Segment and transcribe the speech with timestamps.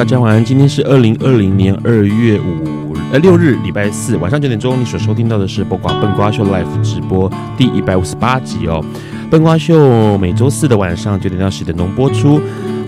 [0.00, 8.82] 大家晚安，今天是二零二零年二月五呃六日礼拜四晚上九点钟，你所收听到的是播广笨瓜秀 Live 直播第一百五十八集哦。
[9.30, 12.40] 笨瓜秀每周四的晚上九点到十点钟播出。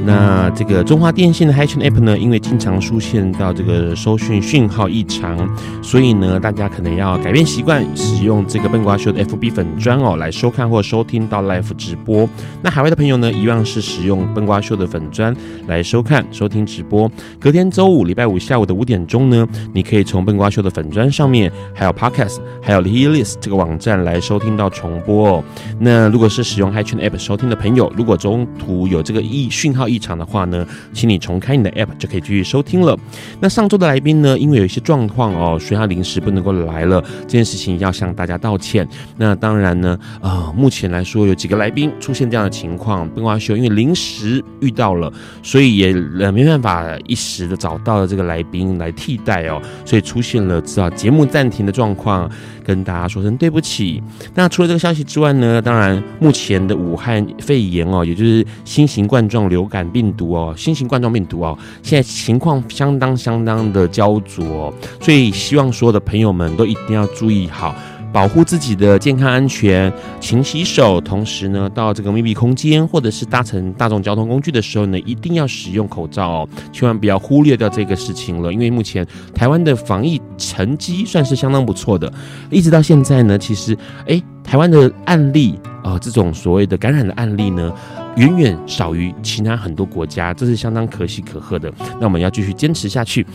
[0.04, 5.48] 那这个中华电信的 HiChat App 呢，因为经常出现到这个收讯讯号异常，
[5.82, 12.28] 所以呢，大家可能要改变习惯，使用这个笨瓜秀的 FB 粉砖哦来收看或收听到 Live 直播。
[12.62, 15.34] 那海外的朋友呢，一样是使用笨瓜秀的粉砖
[15.66, 17.10] 来收看、收听直播。
[17.38, 25.44] 隔天周五、礼拜五下午的五点钟呢，你可以从笨瓜秀的粉砖上面，还有 Podcast，还有 List 这个网站来收听到重播哦。
[25.78, 32.98] 那如果是使用 HiChat App 收听的朋友，如果中途有这个异讯号异常的话呢，请你重开你的 App 就可以继续收听了。
[33.40, 37.02] 那上周的来宾呢，因为有一些状况哦，所以他临时不能够来了。
[37.22, 38.88] 这件事情要向大家道歉。
[39.18, 52.30] 那当然呢，呃，目前来说有几个来宾出现这样的情况，笨瓜秀因为临时遇到了，所以也呃没办法一时的找到了这个来宾来替代哦，所以出现了知道节目暂停的状况，
[52.64, 54.02] 跟大家说声对不起。
[54.34, 67.74] 那除了这个消息之外呢，当然目前的武汉肺炎哦，也就是新型冠状流感病毒哦，新型冠状病毒哦，现在情况相当相当的焦灼哦，所以希望所有的朋友们都一定要注意好，
[68.12, 82.12] 保护自己的健康安全，勤洗手，同时呢，到这个密闭空间或者是搭乘大众交通工具的时候呢，一定要使用口罩哦，千万不要忽略掉这个事情了，因为目前台湾的防疫成绩算是相当不错的，
[82.50, 83.76] 一直到现在呢，其实
[84.06, 87.72] 诶，台湾的案例啊，这种所谓的感染的案例呢。
[88.16, 91.72] 远远少于其他很多国家，这是相当可喜可贺的。
[91.98, 93.26] 那我们要继续坚持下去。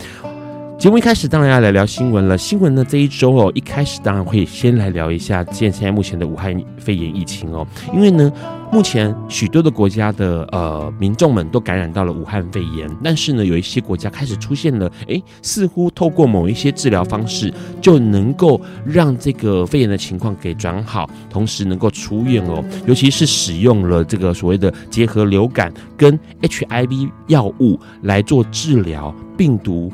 [0.78, 2.38] 节目一开始当然要来聊新闻了。
[2.38, 8.32] 新闻呢，这一周哦，一开始当然会先来聊一下现现在目前的武汉肺炎疫情哦，因为呢，
[8.70, 17.52] 目前许多的国家的呃民众们都感染到了武汉肺炎，但是呢，有一些国家开始出现了，诶，似乎透过某一些治疗方式
[17.82, 22.64] 就能够让这个肺炎的情况给转好，同时能够出院哦。
[22.86, 29.92] 尤其是使用了这个所谓的结合流感跟 HIV 药物来做治疗病毒。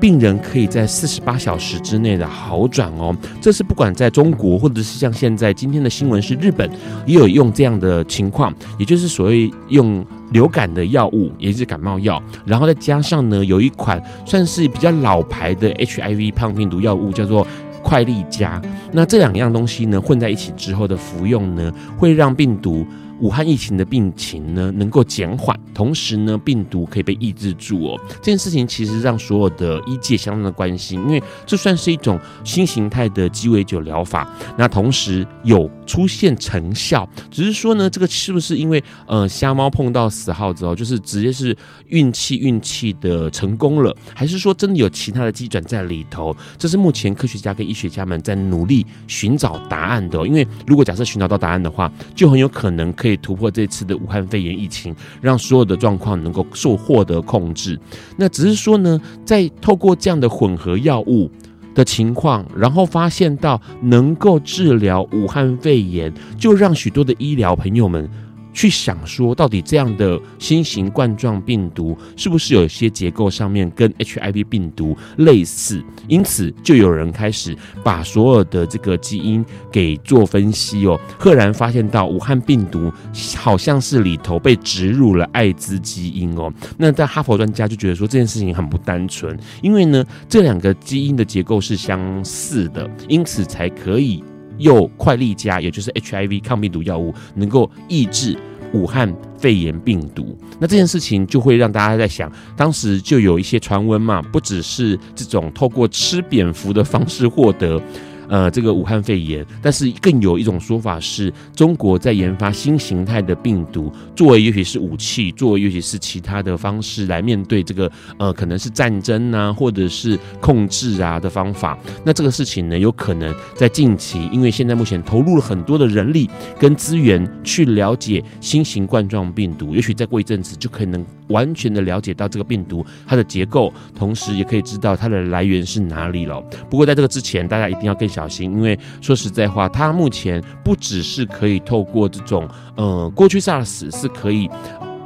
[0.00, 6.70] 病人可以在四十八小时之内的好转哦，这是不管在中国或者是像现在今天的新闻是日本
[7.06, 17.46] 也有用这样的情况，也就是所谓用流感的药物，也就是感冒药，然后再加上呢有一款算是比较老牌的 HIV 抗病毒药物叫做
[17.82, 18.60] 快利佳，
[18.92, 22.86] 那这两样东西呢混在一起之后的服用呢，会让病毒。
[23.20, 28.00] 武汉疫情的病情呢，能够减缓，同时呢，病毒可以被抑制住哦。
[28.16, 34.30] 这件事情其实让所有的医界相当的关心，因为这算是一种新形态的鸡尾酒疗法。
[34.58, 41.56] 那同时有出现成效，只是说呢，这个是不是因为呃瞎猫碰到死耗子哦，就是直接是
[41.88, 46.36] 运气运气的成功了，还是说真的有其他的机转在里头？
[46.58, 50.26] 这是目前科学家跟医学家们在努力寻找答案的哦。
[50.26, 53.05] 因为如果假设寻找到答案的话，就很有可能可。
[53.06, 57.78] 可以突破这次的武汉肺炎疫情，让所有的状况能够受获得控制。
[58.16, 61.30] 那只是说呢，在透过这样的混合药物
[61.72, 68.08] 的情况，然后发现到能够治疗武汉肺炎，就让许多的医疗朋友们。
[68.56, 75.84] 去想说，到底这样的新型冠状病毒是不是有些结构上面跟 HIV 病毒类似？
[76.08, 77.54] 因此，就有人开始
[77.84, 82.90] 把所有的这个基因给做分析哦，赫然发现到武汉病毒
[83.36, 86.50] 好像是里头被植入了艾滋基因哦。
[86.78, 94.24] 那在哈佛专家就觉得说这件事情很不单纯，因为呢，这两个基因的结构是相似的，因此才可以。
[94.58, 98.36] 又快利加，也就是 HIV 抗病毒药物，能够抑制
[98.72, 100.36] 武汉肺炎病毒。
[100.58, 107.80] 那这件事情就会让大家在想，当时就有一些传闻嘛，不只是这种透过吃蝙蝠的方式获得
[108.28, 121.78] 呃这个武汉肺炎，但是更有一种说法是，中国在研发新形态的病毒，作为也许是武器，作为也许是其他的方式来面对这个呃可能是战争啊，或者是控制啊的方法。
[122.04, 126.28] 那这个事情呢，有可能在近期，因为现在目前投入了很多的人力
[126.58, 136.40] 跟资源去了解新型冠状病毒，也许再过一阵子就可能完全的了解到这个病毒它的结构，同时也可以知道它的来源是哪里了。
[136.70, 144.48] 不过在这个之前，大家一定要更小心，因为说实在话，它目前不只是可以透过这种，呃，过去 SARS 是可以。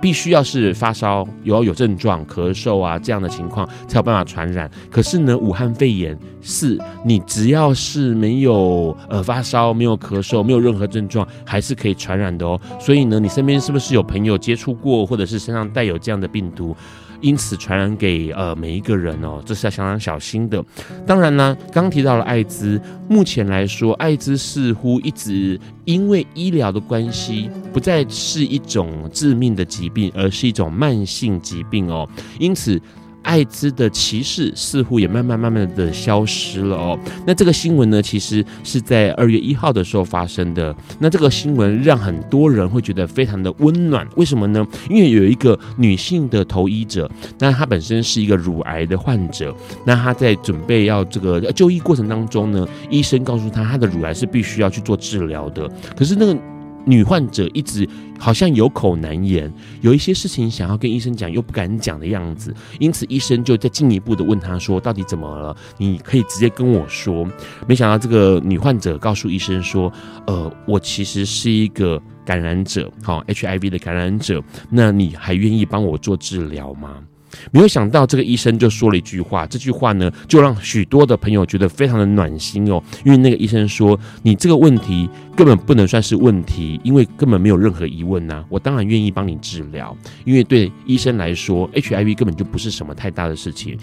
[0.03, 4.71] 必须要是发烧，有有症状、咳嗽啊这样的情况才有办法传染。
[4.91, 12.59] 可是呢，武汉肺炎是你只要是没有呃发烧、没有咳嗽、没有任何症状，还是可以传染的哦。
[12.81, 16.75] 所以呢，你身边是不是有朋友接触过，或者是身上带有这样的病毒？
[17.21, 20.65] 因此传染给呃每一个人哦，这是要相当小心的。
[21.07, 32.09] 当然呢，刚提到了艾滋，目前来说，艾滋似乎一直因为医疗的关系，不再是一种致命的疾病，而是一种慢性疾病哦。
[32.39, 32.81] 因此。
[33.23, 36.99] 艾滋的歧视似乎也慢慢慢慢的消失了哦。
[37.27, 40.75] 那这个新闻呢，其实是在二月一号的时候发生的。
[40.99, 44.07] 那这个新闻让很多人会觉得非常的温暖。
[44.17, 44.67] 为什么呢？
[44.89, 49.55] 因为有一个女性的投医者，那她本身是一个乳癌的患者。
[49.85, 55.71] 那她在准备要这个就医过程当中呢，医生告诉她，她的乳癌是必须要去做治疗的。
[55.97, 56.37] 可是那个。
[56.85, 57.89] 女患者一直
[58.19, 65.57] 好像有口难言，有一些事情想要跟医生讲又不敢讲的样子，因此医生就再进一步的问她说：“到底怎么了？
[65.79, 67.27] 你可以直接跟我说。”
[67.67, 69.93] 没想到这个女患者告诉医生说
[70.27, 74.43] ：“呃，我其实是一个感染者，好，HIV 的感染者。
[74.71, 77.03] 那你还愿意帮我做治疗吗？”
[77.51, 82.83] 没有想到，这个医生就说了一句话，这句话呢，就让许多的朋友觉得非常的暖心哦。
[83.05, 88.45] 因为那个医生说：“你这个问题根本不能算是问题，因为根本没有任何疑问呐。
[88.49, 93.79] 我当然愿意帮你治疗，因为对医生来说，HIV 根本就不是什么太大的事情。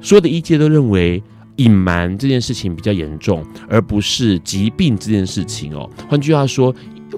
[0.00, 1.22] 所有的医界都认为
[1.56, 5.90] 隐瞒这件事情比较严重，而不是疾病这件事情哦。
[6.08, 6.74] 换句话说。”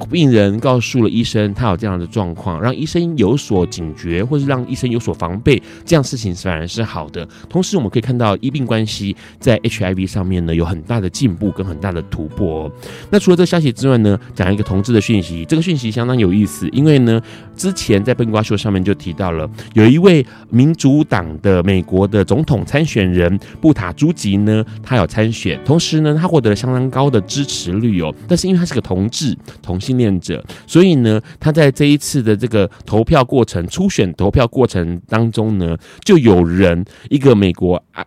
[0.07, 7.27] 病人告诉了医生，他有这样的状况，让医生有所警觉，或是让医生有所防备，这样事情反而是好的。
[7.49, 12.71] 同时，我们可以看到医病关系在 HIV 上面呢有很大的进步跟很大的突破。
[13.11, 17.21] 那除了这消息之外呢，讲一个同志的讯息，这个讯息相当有意思，因为呢，
[17.57, 28.15] 之前在笨瓜秀上面就提到了，有一位民主党的美国的总统参选人布塔朱吉呢，他有参选，同时呢，他获得了相当高的支持率哦。
[28.29, 38.05] 但是因为他是个同志，同性恋者，所以呢，他在这一次的这个投票过程、初选投票过程当中呢，就有人一个美国爱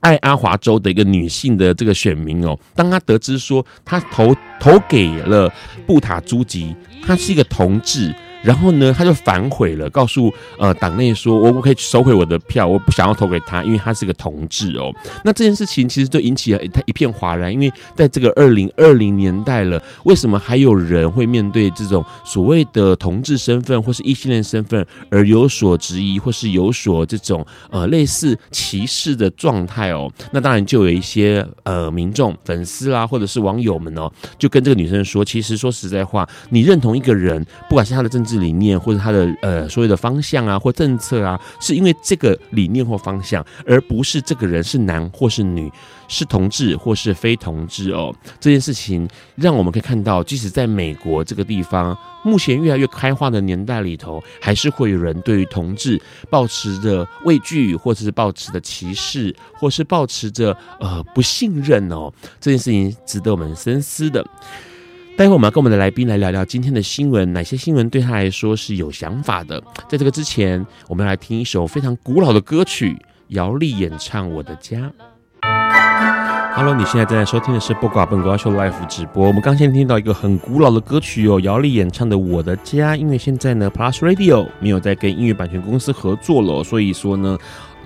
[0.00, 5.50] 爱阿华州的一个女性的这个选民哦，当他得知说他投投给了
[5.86, 8.14] 布塔朱吉，他是一个同志。
[8.42, 14.90] 然后呢，他就反悔了，告诉呃党内说，我不可以收回我的票，我不想要投给他，因为他是个同志哦。
[15.22, 30.10] 那这件事情其实就引起了他一片哗然，因为在这个二零二零年代了，为什么还有人会面对这种所谓的同志身份或是异性恋身份而有所质疑，或是有所这种呃类似歧视的状态哦？
[30.32, 38.29] 那当然就有一些呃民众、粉丝啦，或者是网友们哦，就跟这个女生说，其实说实在话，你认同一个人，不管是他的政治。
[38.38, 45.70] 理念或者他的呃所谓的方向啊或政策啊，是因为这个理念或方向，而不是这个人是男或是女，
[46.08, 48.14] 是同志或是非同志哦。
[48.38, 62.12] 这件事情让我们可以看到，即使在美国这个地方，目前越来越开化的年代里头，还是会有人对于同志抱持着畏惧，或者是抱持着歧视，或是抱持着呃不信任哦。
[62.40, 64.24] 这件事情值得我们深思的。
[65.20, 69.62] 待会我们要跟我们的来宾来聊聊今天的新闻，哪些新闻对他来说是有想法的？
[69.86, 72.96] 在这个之前，我们要来听一首非常古老的歌曲，
[73.28, 74.78] 姚丽演唱《我的家》。
[76.54, 79.26] Hello，你现在正在收听的是《播瓜笨瓜秀》Live 直播。
[79.26, 82.94] 我们刚先听到一个很古老的歌曲哦，姚丽演唱的《我的家》。
[82.96, 87.36] 因为现在呢，Plus Radio 没有在跟音乐版权公司合作了，所以说呢。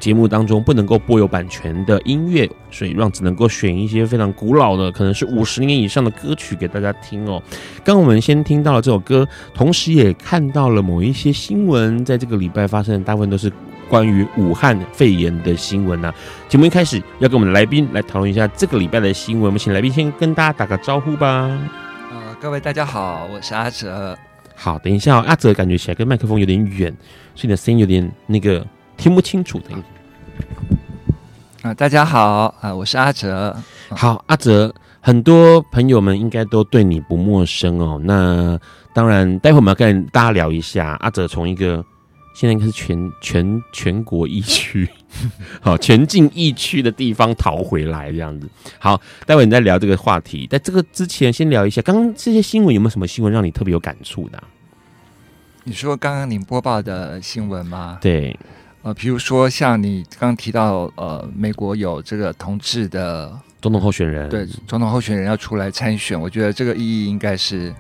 [0.00, 7.42] 节目当中不能够播有版权的音乐，所以让只能够选一些非常古老的，可能是五十年以上的歌曲给大家听哦。
[7.82, 13.50] 刚我们先听到了这首歌，同时也看到了某一些新闻，在这个礼拜发生的大部分都是
[13.88, 16.14] 关于武汉肺炎的新闻呐、啊。
[16.48, 21.46] 节目一开始要跟我们的来宾来讨论一下这个礼拜的新闻，我们请来宾先跟大家打个招呼吧。
[22.12, 24.18] 呃，各位大家好，我是阿哲。
[24.54, 26.94] 好，等一下、哦，阿哲感觉起来跟麦克风有点远，
[27.34, 28.64] 所以你的声音有点那个。
[28.96, 29.70] 听不清楚的。
[31.62, 33.56] 啊，大家好啊，我是阿哲。
[33.90, 38.00] 好，阿哲，很多朋友们应该都对你不陌生哦。
[38.04, 38.58] 那
[38.92, 41.84] 当然，待会我们要跟大家聊一下阿哲从一个
[42.34, 44.88] 现在应该是全全全国疫区，
[45.62, 48.48] 好全境疫区的地方逃回来这样子。
[48.78, 50.46] 好，待会你再聊这个话题。
[50.46, 54.44] 在这个之前，先聊一下刚刚这些新闻有没有什么新闻让你特别有感触的啊？
[55.64, 57.98] 你说刚刚您播报的新闻吗？
[58.02, 58.38] 对，
[58.84, 63.32] 呃，比如说像你刚刚提到，呃，美国有这个同志的。
[63.62, 67.74] 总统候选人对总统候选人要出来参选，我觉得这个意义应该是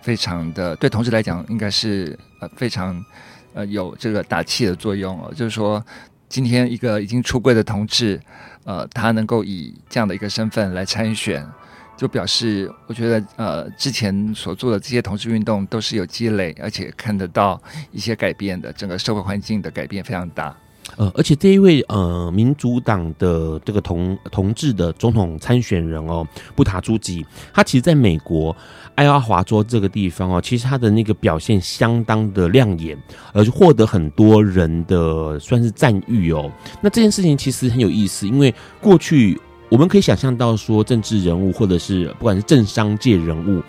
[0.00, 3.04] 非常的，对同志来讲应该是呃非常
[3.52, 5.30] 呃有这个打气的作用哦。
[5.36, 5.84] 就是说，
[6.26, 8.18] 今天一个已经出柜的同志，
[8.64, 11.46] 呃，他能够以这样的一个身份来参选，
[11.96, 17.60] 就表示我觉得呃之前所做的这些同志运动都是有积累，而且看得到
[17.90, 20.56] 一些改变的，整个社会环境的改变非常大。
[20.96, 26.24] 呃，而且这一位呃民主党的这个同同志的总统参选人哦，
[26.54, 28.56] 布塔朱吉，他其实在美国
[28.94, 32.96] 爱奥华州这个地方哦，其实他的那个表现相当的亮眼，
[33.32, 36.48] 而且获得很多人的算是赞誉哦。
[36.80, 39.36] 那这件事情其实很有意思，因为过去
[39.68, 43.62] 我们可以想象到说，政治人物或者是不管是政商界人物，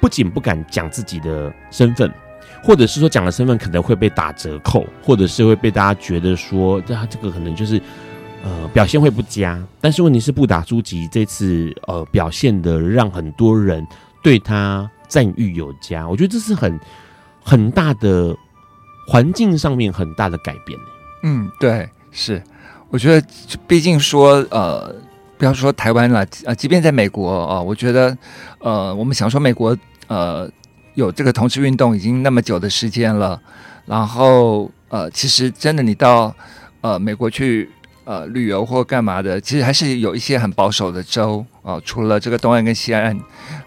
[0.00, 2.12] 不仅不敢讲自己的身份。
[2.64, 7.82] 或者是说讲的身份可能会被打折扣，或者是会被大家觉得说，他这个可能就是
[8.44, 9.60] 呃表现会不佳。
[9.80, 13.84] 但是问题是布达朱吉这次呃表现的让很多人
[14.22, 16.78] 对他赞誉有加，我觉得这是很
[17.42, 18.32] 很大的
[19.08, 20.78] 环境上面很大的改变。
[21.24, 22.40] 嗯，对，是，
[22.92, 23.26] 我觉得
[23.66, 24.94] 毕竟说呃
[25.38, 28.16] 不要说台湾了，呃，即便在美国啊，我觉得
[28.58, 30.48] 呃我们想说美国呃。
[30.94, 33.40] 有这个同志运动已经那么久的时间了，
[33.86, 36.36] 然后呃，其实真的你到
[36.82, 37.70] 呃美国去
[38.04, 43.18] 呃旅游或干嘛的，其实还是有一些很保守的州啊、除了这个东岸跟西岸，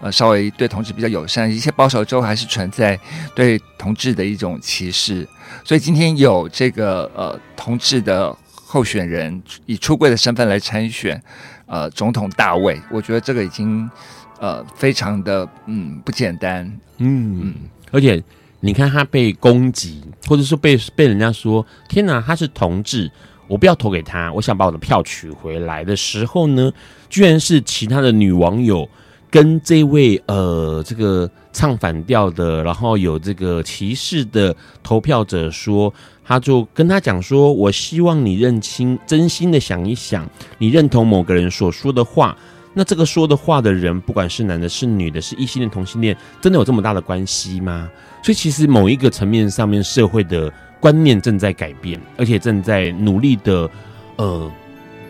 [0.02, 2.96] 呃，稍微对同志比较友善，一些保守州还是存在
[3.34, 5.28] 对同志的一种歧视。
[5.64, 8.38] 所以今天有这个呃同志的
[8.76, 11.22] 候选人以出柜的身份来参选
[11.66, 13.90] 呃总统大位，我觉得这个已经。
[14.38, 16.66] 呃，非常的嗯不简单，
[16.98, 17.54] 嗯嗯，
[17.90, 18.22] 而且
[18.60, 23.10] 你看他被攻击，或者说被被人家说天哪，他是同志，
[23.48, 26.70] 我不要投给他，我想把我的票取回来的时候呢，
[27.10, 28.88] 居然是其他的女网友
[29.32, 34.54] 跟这位呃这个唱反调的，然后有这个歧视的
[34.84, 35.92] 投票者说，
[36.26, 40.28] 他就跟他讲说，我希望你认清，真心的想一想，
[40.58, 42.36] 你认同某个人所说的话。
[42.78, 47.90] 那这个说的话的人，不管是男的、是女的、是异性恋、同性恋，真的有这么大的关系吗？
[48.22, 50.52] 所以其实某一个层面上面，社会的
[50.82, 53.70] 观念正在改变，而且正在努力的
[54.18, 54.52] 呃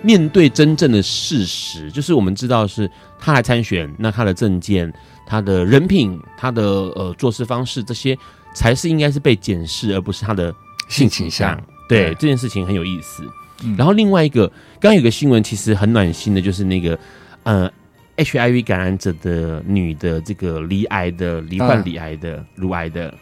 [0.04, 4.94] 面对真正的事实，就是我们知道是他来参选，那他的证件、
[5.26, 8.16] 他的人品、他的呃做事方式，这些
[8.54, 10.54] 才是应该是被检视，而不是他的
[10.88, 11.62] 性倾向。
[11.88, 13.24] 对，这件事情很有意思。
[13.64, 14.48] 嗯、然后另外一个，
[14.80, 16.98] 刚刚有个新闻，其实很暖心的，就是那个。
[17.44, 17.72] 呃
[18.18, 23.14] ，HIV 感染者的女的这个罹癌的罹患罹癌的乳癌的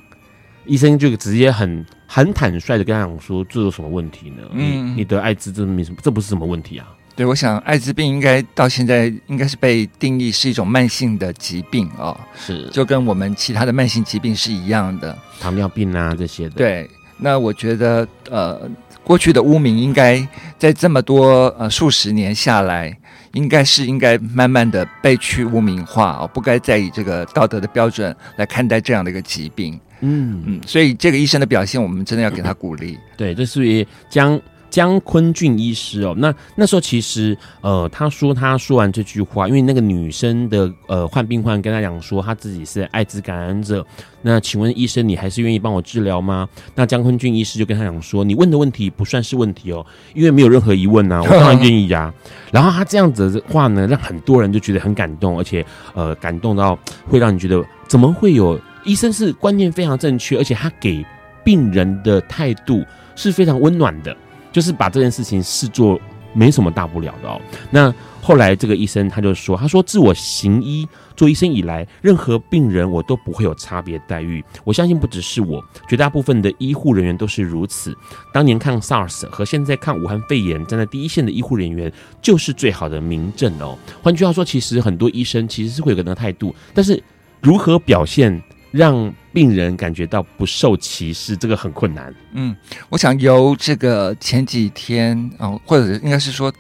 [0.66, 4.44] 医生就直接很很坦率的跟他讲说，这有什么问题呢？
[4.54, 6.88] 嗯，你你得艾滋这没什么，这不是什么问题啊？
[7.18, 16.56] 对，我想艾滋病应该到现在应该是被定义是一种慢性的疾病哦，是就跟我们其他的慢性疾病是一样的，糖尿病啊这些的。
[16.56, 18.70] 对，那我觉得呃，
[19.04, 20.26] 过去的污名应该
[20.58, 22.98] 在这么多呃数十年下来。
[23.34, 29.74] 应该是应该慢慢的被去污名化哦，不该再以这个道德的标准来看待这样的一个疾病。
[30.02, 32.96] 嗯嗯，所以这个医生的表现，我们真的要给他鼓励。
[33.18, 34.40] 对，这属于将。
[34.74, 43.86] 江坤俊医师哦，那那时候其实呃，他说他说完这句话，因为那个女生的呃患病患跟他讲说，他自己是艾滋感染者。
[44.24, 46.50] 那请问医生，你还是愿意帮我治疗吗？
[46.74, 52.14] 那江坤俊医师就跟他讲说，你问的问题不算是问题哦，因为没有任何疑问呐、啊， 我当然愿意呀、啊。
[52.52, 55.64] 然后他这样子的话呢，让很多人就觉得很感动，而且
[55.94, 56.76] 呃感动到
[57.08, 61.06] 会让你觉得怎么会有医生是观念非常正确，而且他给
[61.44, 62.84] 病人的态度
[63.16, 64.18] 是非常温暖的。
[64.54, 66.00] 就是把这件事情视作
[66.32, 67.42] 没什么大不了的哦。
[67.70, 74.42] 那后来这个医生他就说：“他说自我行医做医生以来，任何病人我都不会有差别待遇。
[74.64, 77.94] 我相信不只是我，绝大部分的医护人员都是如此。
[78.34, 81.92] 当年抗 SARS 和现在抗武汉肺炎，站在第一线的医护人员
[82.22, 83.78] 就是最好的明证哦。
[84.02, 87.04] 换句话说，其实很多医生其实是会有个那个态度，但是
[87.42, 88.42] 如何表现？”
[88.74, 92.12] 让病人感觉到不受歧视，这个很困难。
[92.32, 92.56] 嗯，
[92.90, 96.52] 我想由这个前几天啊、哦，或者应该是说，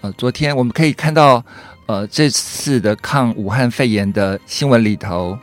[0.00, 1.44] 呃，昨天我们可以看到，
[1.86, 5.36] 呃，这次的抗武汉肺炎的新闻里头，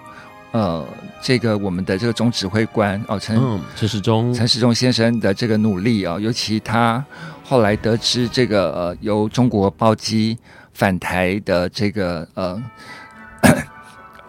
[0.54, 0.88] 呃，
[1.22, 3.38] 这个我们的这个总指挥官哦，陈
[3.76, 7.04] 陈时中陈时中先生的这个努力啊、哦，尤其他
[7.44, 10.38] 后来得知这个呃由中国包机
[10.74, 12.64] 返台的这个呃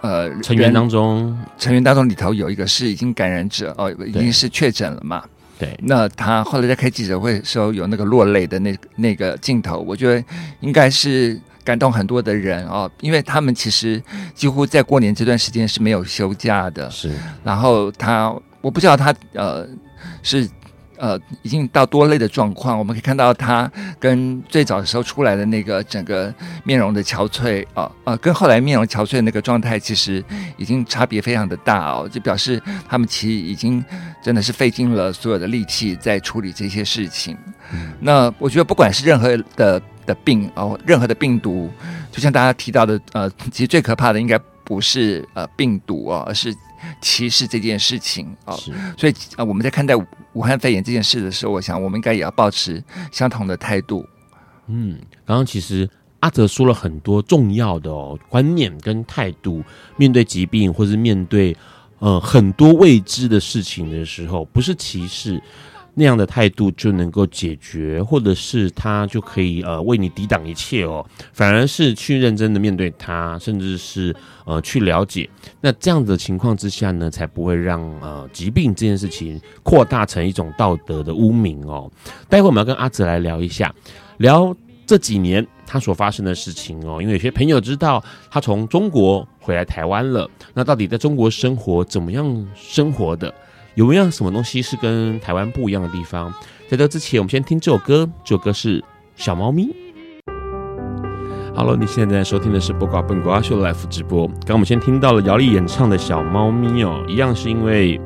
[0.04, 5.24] 呃成员当中，成员当中里头有一个是已经感染者哦，已经是确诊了嘛。
[5.58, 10.22] 对，那他后来在开记者会的时候有那个落泪的那那个镜头，我觉得
[10.60, 14.02] 应该是感动很多的人哦，因为他们其实
[14.34, 17.10] 几乎在过年这段时间是没有休假的，是。
[17.42, 19.66] 然后他，我不知道他呃
[20.22, 20.46] 是。
[20.96, 26.32] 呃，已经到多累的状况，我们可以看到他跟最早的时候出来的那个整个
[26.62, 30.24] 面容的憔悴啊，呃，呃，跟后来面容憔悴的那个状态，其实
[30.56, 33.84] 已经差别非常的大哦，就表示他们其实已经
[34.22, 37.36] 真的是费尽了所有的力气在处理这些事情。
[37.72, 41.70] 嗯，那我觉得不管是任何的的病哦，任何的病毒，
[42.12, 46.54] 就像大家提到的，呃，其实最可怕的应该不是呃病毒哦，而是。
[47.00, 48.54] 歧视这件事情啊，
[48.96, 49.94] 所以啊、呃，我们在看待
[50.32, 54.06] 武汉肺炎这件事的时候，我想我们应该也要保持相同的态度。
[54.66, 55.88] 嗯，刚刚其实
[56.20, 59.62] 阿泽说了很多重要的哦观念跟态度，
[59.96, 61.56] 面对疾病或是面对
[61.98, 65.42] 呃很多未知的事情的时候，不是歧视。
[65.94, 75.30] 那样的态度就能够解决，或者是他就可以呃为你抵挡一切哦，反而是去认真的面对他，甚至是呃去了解。
[75.60, 81.90] 那这样的情况之下呢，才不会让呃疾病这件事情扩大成一种道德的污名哦。
[82.28, 83.72] 待会我们要跟阿泽来聊一下，
[84.16, 93.32] 聊这几年他所发生的事情哦，因为有些朋友知道他从中国回来台湾了，那到底在中国生活怎么样生活的？
[93.74, 96.32] 有没有什么东西是跟台湾不一样的地方？
[96.68, 98.08] 在这之前，我们先听这首歌。
[98.22, 98.80] 这首歌是
[99.16, 99.66] 《小猫咪》。
[101.56, 104.28] Hello，你现在在收听的是《播瓜笨瓜秀》Live 直播。
[104.46, 108.00] 刚我们先听到了姚丽演唱的《小猫咪》哦，一样是因为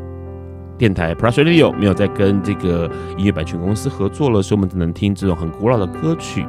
[0.79, 6.47] 电台 Plus Radio 没有在跟这个音乐版权公司合作了，所以我们只能听这种很古老的歌曲。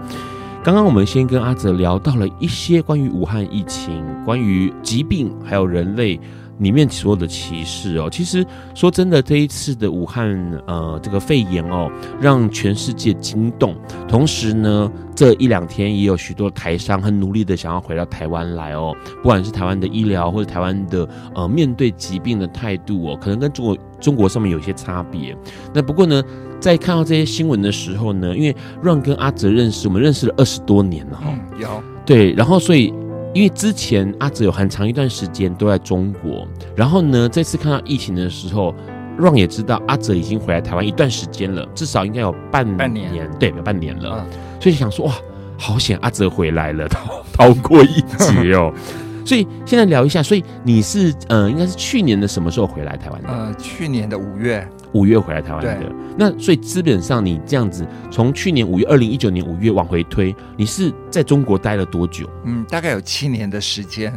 [0.63, 6.17] 刚刚我们先跟阿泽聊到了一些关于武汉疫情、关于疾病，还有人类。
[6.59, 8.45] 里面所有的歧视哦，其实
[8.75, 10.29] 说真的，这一次的武汉
[10.67, 11.91] 呃这个肺炎哦，
[12.21, 13.75] 让全世界惊动。
[14.07, 25.35] 同时呢，这一两天也有许多台商很努力的想要回到台湾来哦，不管是台湾的医疗或者台湾的呃面对疾病的态度哦，可能跟中国中国上面有些差别。
[25.73, 26.23] 那不过呢，
[26.59, 32.93] 在看到这些新闻的时候呢，因为 Ron 跟阿泽认识，我们认识了二十多年了哈、嗯，有对，然后所以。
[33.33, 38.73] 因为之前阿哲有很长一段时间都在中国，然后呢，这次看到疫情的时候
[39.19, 45.13] ，Ron 也知道阿哲已经回来台湾一段时间了，至少应该有半年，半年对，有半年了，嗯、所以想说哇，
[45.57, 48.73] 好险阿哲回来了， 逃逃过一劫哦。
[49.25, 53.29] 所以现在聊一下，所以你是呃，应该是去年的什么时候回来台湾的？
[53.29, 54.67] 呃，去年的五月。
[54.93, 62.27] 五月回来台湾的，那所以基本上你这样子从去年五月，二零一九年五月往回推，你是在中国待了多久？
[62.45, 64.11] 嗯，大概有七年的时间。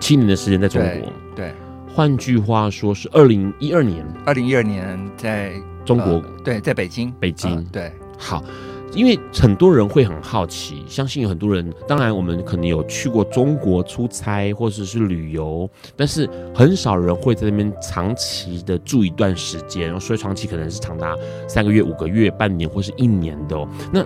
[0.00, 1.12] 七年的时间在中国。
[1.34, 1.54] 对。
[1.88, 4.04] 换句话说，是二零一二年。
[4.26, 5.52] 二零一二年在
[5.84, 7.10] 中国、呃，对，在北京。
[7.18, 7.56] 北京。
[7.56, 7.92] 呃、对。
[8.18, 8.44] 好。
[8.92, 21.14] 因为很多人会很好奇，相信有很多人，当然我们可能有去过中国出差或者是旅游，但是很少人会在那边长期的住一段时间，所以长期可能是长达
[21.46, 23.68] 三个月、五个月、半年或是一年的哦。
[23.92, 24.04] 那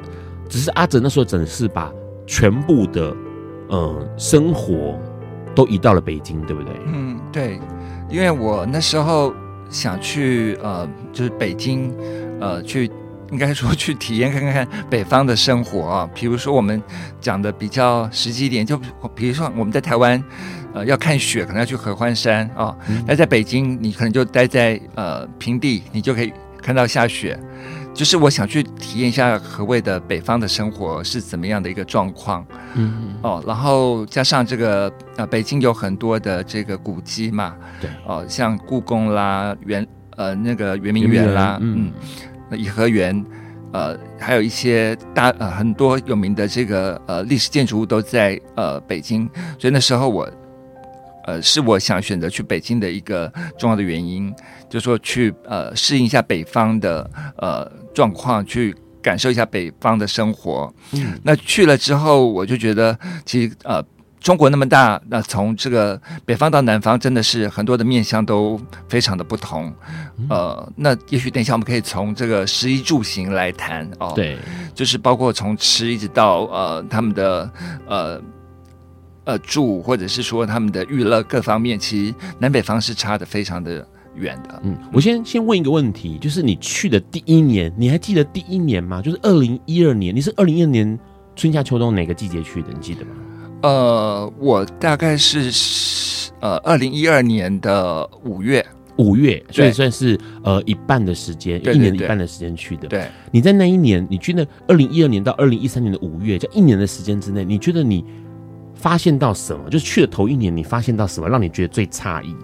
[0.49, 1.93] 只是阿哲那时候真的是把
[2.27, 3.14] 全部的
[3.69, 4.99] 呃生活
[5.55, 6.73] 都移到了北京，对不对？
[6.87, 7.61] 嗯，对，
[8.09, 9.33] 因为我那时候
[9.69, 11.95] 想去呃，就是北京
[12.40, 12.90] 呃去。
[13.31, 16.83] 应该说去体验看看看北方的生活啊，比如说我们
[17.21, 18.79] 讲的比较实际一点，就
[19.14, 20.23] 比如说我们在台湾，
[20.75, 27.38] 呃，要看雪可能要去合欢山啊，那、嗯、在北京你可能就待在呃平地，你就可以看到下雪。
[27.93, 33.16] 就是我想去体验一下何谓的北方的生活是怎么样的一个状况，嗯。
[33.21, 37.90] 哦，然后加上这个呃北京有很多的这个古迹嘛，对。
[38.07, 39.85] 哦，像故宫啦、圆
[40.16, 41.87] 呃那个圆明园啦，嗯。
[41.87, 41.93] 嗯
[42.57, 43.25] 颐和园，
[43.73, 50.29] 呃，还有一些大呃很多有名的这个呃历史建筑物都在呃北京，所以那时候我，
[51.27, 54.35] 呃是我想选择去北京的一个重要的原因，
[54.69, 60.73] 就是说去呃适应一下北方的呃状况，去感受一下北方的生活。
[60.93, 63.83] 嗯，那去了之后，我就觉得其实呃
[64.20, 69.72] 中国那么大，那从这个北方到南方，真的是很多的面相都非常的不同。
[70.18, 74.12] 嗯、呃，那也许等一下我们可以从这个食衣住行来谈哦。
[74.14, 74.37] 对，
[74.74, 77.50] 就是包括从吃一直到呃他们的
[77.87, 78.20] 呃
[79.24, 84.61] 呃住，或者是说他们的娱乐各方面，其实南北方是差的非常的远的。
[84.62, 89.00] 嗯，我先先问一个问题，就是你去的第一年，你还记得第一年吗？
[89.00, 90.98] 就是二零一二年，你是二零一二年
[91.35, 92.68] 春夏秋冬哪个季节去的？
[92.70, 93.12] 你记得吗？
[93.62, 95.51] 呃，我大概是
[96.40, 98.64] 呃二零一二年的五月，
[98.96, 102.88] 五月，所以算是呃一半的时间，一年的一半的时间去的。
[102.88, 108.05] 对，你在那一年，你去那二零一二年到二零一三年的五月，这一年的时间之内，你觉得你
[108.75, 109.68] 发现到什么？
[109.68, 112.35] 就是去了头一年，你发现到什么让你觉得最诧异？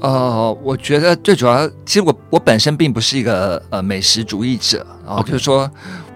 [0.00, 5.68] 呃，我觉得最主要，其实我我本身并不是一个呃美食主义者，然后就是说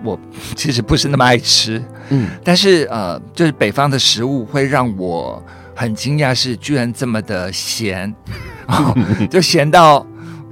[0.05, 0.18] 我
[0.55, 5.42] 其实不是那么爱吃，嗯，但是呃，就是北方的食物会让我
[5.75, 8.14] 很惊讶，是居然这么的咸，
[8.68, 8.97] 哦、
[9.29, 10.07] 就咸到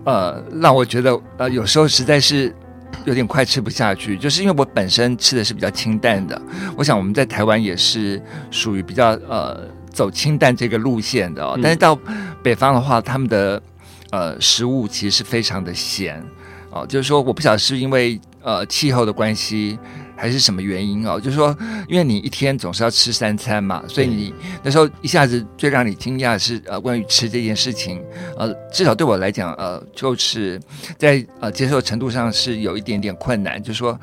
[0.04, 2.52] 呃让我觉得呃有时候实在是
[3.04, 6.40] 有点快吃不下去，就是因为我本身吃的是比较清淡的，
[6.76, 9.68] 我想我们在台湾也是属于比较呃。
[10.00, 11.94] 走清淡这个路线的哦，但是到
[12.42, 13.62] 北方的话，他们的
[14.12, 16.24] 呃食物其实是非常的咸
[16.70, 19.78] 哦，就是说我不晓得是因为呃气候的关系
[20.16, 21.54] 还是什么原因哦，就是说
[21.86, 24.32] 因为你一天总是要吃三餐嘛，所以你
[24.62, 28.02] 那时候一下子最让你惊讶的是呃关于吃这件事情，
[28.38, 30.58] 呃至少对我来讲呃就是
[30.96, 34.00] 在呃接受程度上是有一点点困难，就是说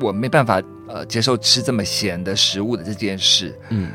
[0.00, 3.90] 我没办法呃接受吃这么咸的食物的这件事，嗯。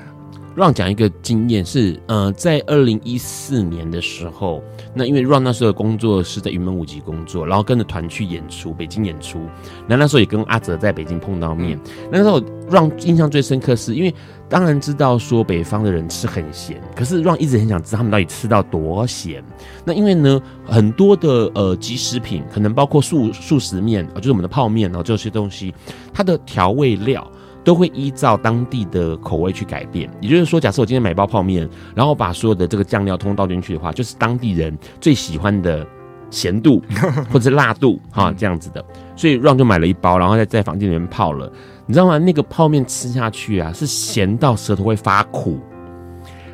[0.56, 4.62] 让讲一个经验是，呃，在二零一四年的时候，
[4.94, 9.40] 那因为让那时候的工作是在云门舞集工作，然后跟着团去演出，北京演出。
[9.88, 11.80] 那那时候也跟阿泽在北京碰到面。
[12.12, 14.14] 那时候让印象最深刻是因为
[14.50, 19.44] 当然知道说北方的人吃很咸，可是让一直很想知道他们到底吃到多咸。
[19.86, 25.74] 那因为呢，很多的呃即食品，可能包括素素食面啊，就是我们的泡面哦，这些东西，
[26.14, 27.26] 它的调味料。
[27.64, 35.86] 都会依照当地的口味去改变，也就是说，假设我今天买包泡面，然后把所有的这个酱料通通倒进去的话，就是当地人最喜欢的
[36.32, 36.82] 咸度
[37.30, 38.84] 或者是辣度哈这样子的。
[39.16, 41.52] 所以 Ron 就买了一包，然后在在房间里面泡了。
[41.86, 42.18] 你知道吗？
[42.18, 45.60] 那个泡面吃下去啊，是咸到舌头会发苦，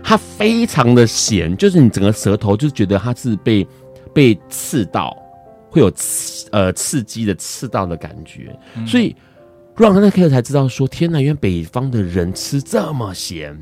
[0.03, 3.67] 它非常的咸，就是你整个舌头就觉得它是被
[4.13, 5.15] 被刺到，
[5.69, 9.15] 会有刺呃刺激的刺到的感觉，所以。
[9.77, 13.57] 让他那刻才知道说，天哪，原来北方的人吃这么咸。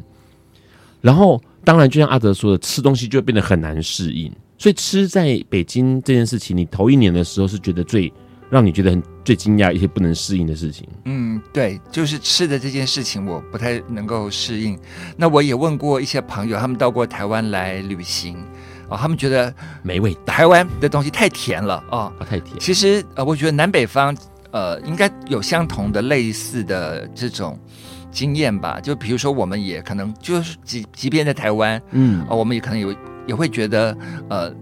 [1.01, 4.31] 然后，当然就像阿德说的，吃东西就会变得很难适应。
[4.57, 8.13] 所以，吃在北京这件事情，你头一年的时候是觉得最
[8.49, 10.87] 让你觉得很最惊讶一些不能适应的事情。
[11.05, 14.77] 嗯，对，就是吃的这件事情，我不太能够适应。
[15.17, 18.37] 那我也问过一些朋友，他们到过台湾来旅行，
[18.87, 22.57] 哦，他们觉得没味，台湾的东西太甜了哦，啊，太甜。
[22.59, 24.15] 其实呃，我觉得南北方。
[24.53, 27.59] 呃，应该有相同的类似的这种
[28.11, 28.79] 经验吧？
[28.79, 33.97] 就比如说，我们也可能就是即即便在台湾，嗯、呃，我们也可能有也会觉得，
[34.29, 34.53] 呃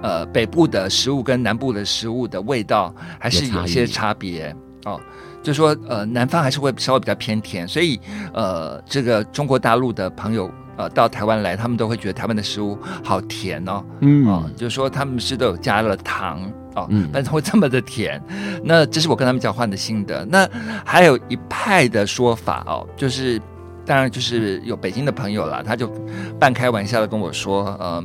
[0.00, 5.00] 呃，北部的食物跟南部的食物的味道还是有些差别哦。
[5.42, 8.00] 就说呃，南方还是会稍微比较偏甜，所以
[8.32, 16.48] 呃，这个中国大陆的朋友呃到台湾来，他们都会觉得台湾的食物好甜哦，嗯，哦，就是说他们是都有加了糖。
[16.74, 18.22] 哦，嗯，但是会这么的甜，
[18.64, 20.24] 那这是我跟他们交换的心得。
[20.24, 20.48] 那
[20.84, 23.40] 还有一派的说法哦，就是
[23.84, 25.90] 当然就是有北京的朋友啦，他就
[26.38, 28.04] 半开玩笑的跟我说，嗯、呃，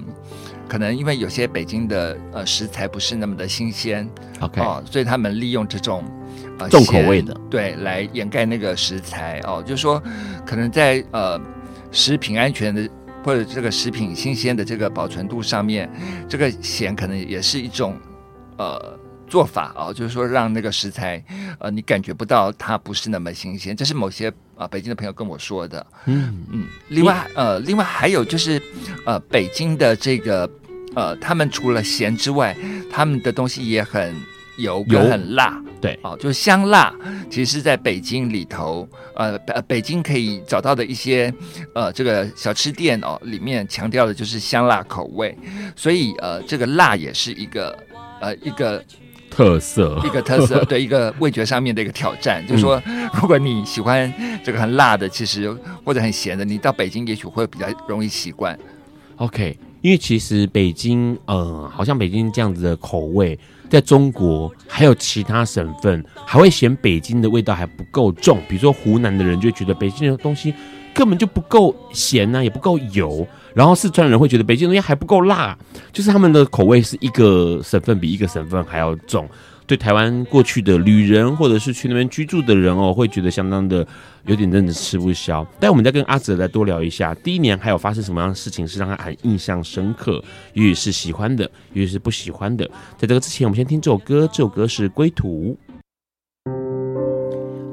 [0.68, 4.10] 可能因为有些北京的呃食材不是那么的新鲜
[4.42, 6.04] ，OK，哦，所以他们利用这种
[6.60, 10.02] 呃重口味的对来掩盖那个食材哦，就是说
[10.46, 11.40] 可能在呃
[11.92, 12.90] 食品安全的
[13.24, 15.90] 或者这个食品新鲜的这个保存度上面，
[16.28, 17.96] 这个咸可能也是一种。
[18.58, 21.24] 呃，做法啊、哦，就是说让那个食材，
[21.60, 25.86] 呃，你感觉不到它不是那么新鲜，这是某些啊、呃、北京的朋友跟我说的。
[26.06, 28.62] 嗯嗯，另外呃，另外还有就是，
[29.06, 30.50] 呃，北京的这个
[30.96, 32.58] 呃，他们除了咸之外，
[32.90, 34.16] 他们的东西也很
[34.58, 35.62] 油，跟很辣。
[35.80, 36.92] 对，哦，就是香辣，
[37.30, 41.32] 其实是在北京里头，呃，北北京可以找到的一些
[41.76, 45.38] 呃这个小吃店哦，里面强调的就是香辣口味，
[45.76, 47.78] 所以呃，这个辣也是一个。
[48.20, 48.84] 呃，一个
[49.30, 52.82] 特色，一个特色， 对，一个味觉上面的一个挑战，就是说，
[53.22, 54.12] 如果你喜欢
[54.44, 55.52] 这个很辣的，其实
[55.84, 58.58] 或者很咸的，你到北京也许会比较容易习惯。
[59.18, 63.38] OK，因为其实北京，呃，好像北京这样子的口味，
[63.70, 70.54] 在中国还有其他省份还会嫌北京的味道还不够重，比如说湖南的人就觉得北京的东西。
[70.94, 73.28] 根本就不够咸呐、啊，也不够油。
[73.58, 75.58] 然后四川人会觉得北京东西还不够辣，
[75.92, 79.28] 就是他们的口味是一个省份比一个省份还要重。
[79.66, 83.86] 对台湾过去的旅人或者是去那边居住的人哦，会觉得相当的
[84.28, 85.46] 有点真的吃不消。
[85.60, 92.64] 但我们再跟阿泽来多聊一下，第一年还有发生什么样的事情是让他很印象深刻，也许是喜欢的，也许是不喜欢的。
[92.96, 95.58] 在这个之前，我们先听这首歌，这首歌是《归途》。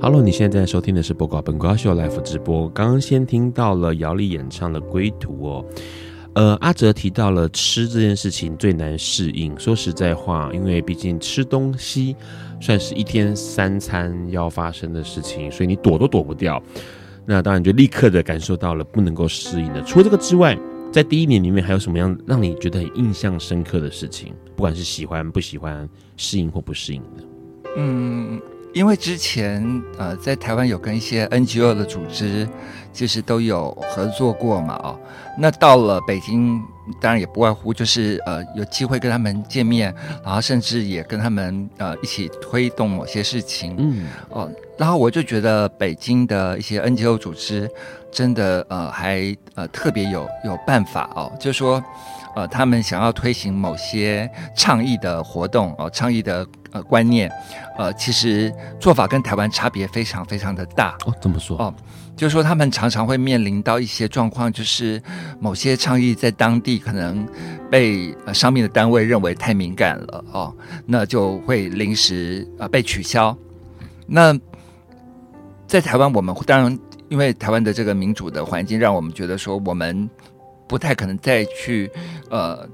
[0.05, 2.69] Hello，你现在在收听的是播告本瓜秀 Live 直播。
[2.69, 5.65] 刚刚先听到了姚莉演唱的《归途》哦。
[6.35, 9.59] 呃，阿哲提到了吃这件事情最难适应。
[9.59, 12.15] 说实在话，因为毕竟吃东西
[12.61, 16.63] 算是一天三餐要发生的事情，所以你躲都躲不掉。
[17.25, 19.83] 那当然就立刻的感受到了不能够适应的。
[19.85, 20.55] 除了这个之外，
[20.93, 24.35] 在第一年里面还有什么样让你觉得很印象深刻的事情？
[24.55, 25.89] 不管是喜欢不喜欢、
[26.19, 27.25] 适应或不适应的。
[27.79, 28.39] 嗯。
[28.75, 32.47] 因为之前呃，在台湾有跟一些 NGO 的组织，
[32.93, 34.99] 其实都有合作过嘛，哦，
[35.39, 36.61] 那到了北京，
[37.01, 47.71] 当然也不外乎就是呃，有机会跟他们见面，然后甚至也跟他们呃一起推动某些事情，嗯，哦，然后我就觉得北京的一些 NGO 组织
[48.11, 51.83] 真的呃还呃特别有有办法哦，就是说。
[52.37, 57.33] 呃，他们想要推行某些倡议的活动哦，倡议的呃观念，
[57.79, 61.15] 呃，其实做法跟台湾差别非常非常的大哦。
[61.23, 61.57] 怎么说？
[61.57, 61.75] 哦，
[62.15, 65.03] 就是说他们常常会面临到一些状况，就是
[65.41, 67.27] 某些倡议在当地可能
[67.71, 73.35] 被呃上面的单位认为太敏感了哦，那就会临时呃被取消。
[74.07, 74.39] 那
[75.67, 80.11] 在台湾，我们当然因为台湾的这个民主的环境，让我们觉得说我们。
[80.67, 81.91] 不太可能再去，
[82.31, 82.67] 呃，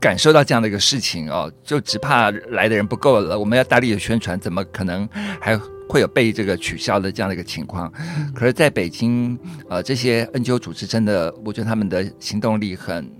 [0.00, 3.38] 感受到这样的一个事情哦，就只怕来的人不够了。
[3.38, 5.08] 我们要大力的宣传，怎么可能
[5.40, 7.92] 还会有被这个取消的这样的一个情况？
[8.34, 13.10] 可是，在北京，呃，这些 NGO 组织真的，我觉得他们的行动力很。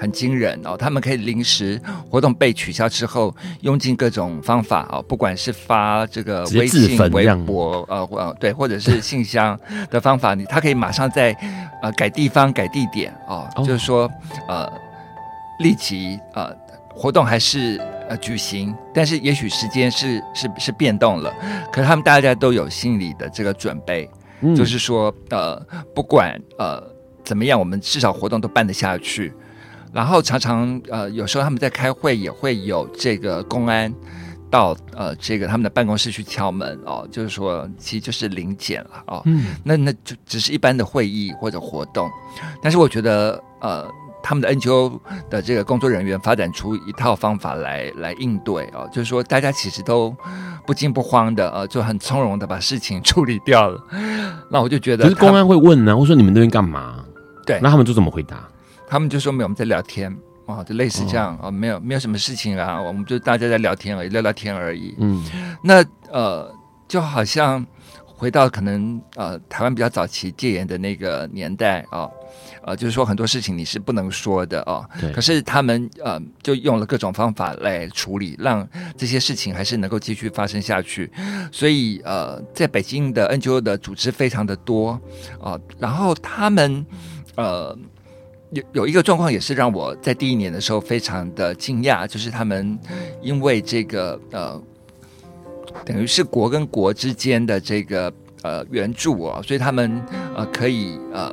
[0.00, 9.58] 很惊人哦，他们可以临时活动被取消之后，用尽各种方法哦，不管是发这个微信、微博，呃，呃，对，或者是信箱
[9.90, 11.30] 的方法，你他可以马上在
[11.82, 14.10] 呃改地方、改地点哦，哦就是说
[14.48, 14.66] 呃
[15.60, 16.54] 立即呃
[16.90, 21.32] 活动还是呃举行，但是也许时间是是是变动了，
[21.72, 25.60] 可是他们大家都有心理的这个准备，嗯、就是说呃
[25.94, 26.82] 不管呃
[27.24, 29.32] 怎么样，我们至少活动都办得下去。
[29.92, 33.90] 然后常常呃，有时候他们在开会也会有这个公安
[34.50, 39.22] 到呃这个他们的办公室去敲门哦，就是说其实就是临检了哦。
[39.24, 42.10] 嗯，那那就只是一般的会议或者活动，
[42.60, 43.88] 但是我觉得呃
[44.26, 44.98] 他们的 NGO
[45.30, 50.12] 的这个工作人员发展出一套方法来来应对哦，就是说大家其实都
[50.66, 53.80] 不惊不慌的呃，就很从容的把事情处理掉了。
[54.50, 57.04] 那我就觉得，可是公安会问呢，会说你们那边干嘛？
[57.46, 58.48] 对，那他们就怎么回答？
[58.88, 60.12] 他们就说没有，我们在聊天
[60.44, 64.92] 啊，就类似这样啊、哦，没有没有什么事情啊，我们就大家在聊天而已，聊聊天而已。
[64.98, 65.24] 嗯，
[65.62, 66.52] 那呃，
[66.88, 67.64] 就好像
[68.16, 72.08] 回到可能呃台湾比较早期戒严的那个年代啊，
[72.62, 74.88] 呃，呃，就是说很多事情你是不能说的啊。
[75.00, 75.12] 对。
[75.12, 81.10] 可是他们呃就用了各种方法来处理，让这些事情还是能够继续发生下去。
[81.52, 84.90] 所以呃，在北京的 NGO 的组织非常的多
[85.38, 86.84] 啊，呃，然后他们
[87.36, 87.78] 呃。
[88.52, 92.78] 有有一个状况也是让我在第一年的时候非常的惊讶，就是他们
[93.20, 94.62] 因为这个呃，
[95.84, 98.12] 等于是国跟国之间的这个
[98.42, 100.02] 呃援助哦，所以他们
[100.34, 101.32] 呃可以呃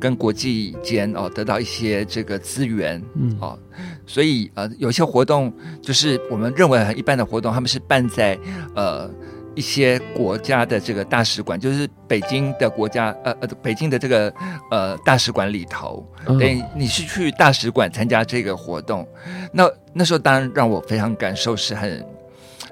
[0.00, 3.36] 跟国际间哦得到一些这个资源嗯。
[3.40, 3.58] 哦，
[4.06, 8.38] 所以呃有些活动就是我们认为很一般的活动，他们是办在
[8.74, 9.10] 呃。
[9.56, 14.28] 一些国家的这个大使馆，就是北京的国家，呃呃，北京的这个
[14.68, 19.06] 呃大使馆里头，等于你是去大使馆参加这个活动，
[19.52, 22.04] 那那时候当然让我非常感受是很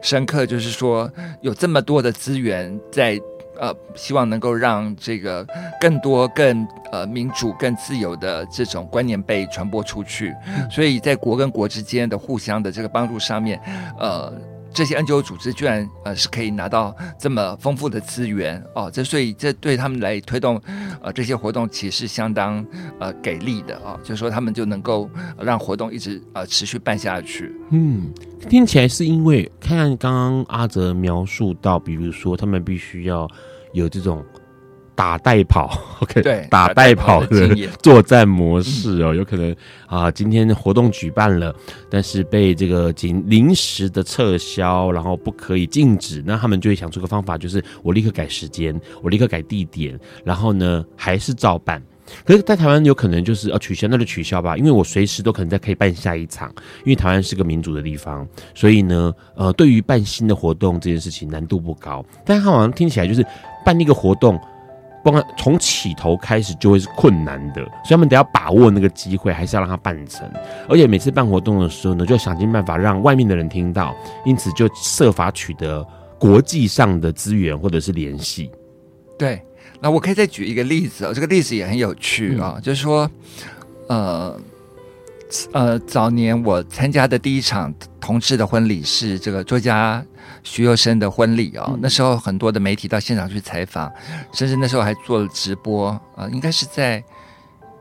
[0.03, 1.11] 深刻，就是说
[1.41, 3.19] 有这么多的资源在，
[3.59, 5.47] 呃，希望能够让这个
[5.81, 10.35] 更多更呃民主、更自由的这种观念被传播出去，
[10.71, 13.59] 所以在国跟国之间的互相的这个帮助上面，
[13.99, 14.31] 呃。
[14.75, 20.61] 这些 NGO 组织居然呃是可以拿到这么丰富的资源哦，这所以这对他们来推动
[21.03, 22.65] 呃这些活动其实相当
[22.99, 27.55] 呃给力的啊、哦，就是说他们就能够让活动一直呃持续办下去。
[27.71, 28.11] 嗯，
[28.49, 33.29] 听起来是因为看刚刚阿哲描述到，比如说他们必须要
[33.73, 34.25] 有这种
[34.95, 37.49] 打带跑， OK，对，打带跑的
[37.81, 39.55] 作战模式哦，嗯、有可能
[39.87, 41.55] 啊，今天活动举办了，
[41.91, 51.83] 但是被这个紧临时的撤销，然后不可以禁止，那他们就会想出个方法，就是我立刻改时间，我立刻改地点，然后呢还是照办。
[52.27, 56.53] 可是，在台湾有可能就是要取消，那就取消吧，因为我随时都可能再可以办下一场，
[56.85, 63.25] 因为台湾是个民主的地方，所以呢，呃，对于办新的活动这件事情难度不高，但他好像听起来就是
[63.65, 64.39] 办那个活动。
[65.03, 70.31] 不管从起头开始就会是困难的，所以他们得要把握那个机会，还是要让它办成。
[70.69, 75.87] 而且每次办活动的时候呢，就想尽办法让外面的人听到，因此就设法取得
[76.19, 78.51] 国际上的资源或者是联系。
[79.19, 79.43] 对，
[79.81, 83.11] 那我可以再举一个例子哦，这个例子也很有趣啊，嗯、就是说，
[83.88, 84.38] 呃。
[85.55, 90.05] 呃，早年我参加的第一场同志的婚礼是这个作家
[90.43, 91.65] 徐幼生的婚礼哦。
[91.69, 93.91] 嗯、那时候很多的媒体到现场去采访，
[94.33, 97.03] 甚至那时候还做了直播啊、呃，应该是在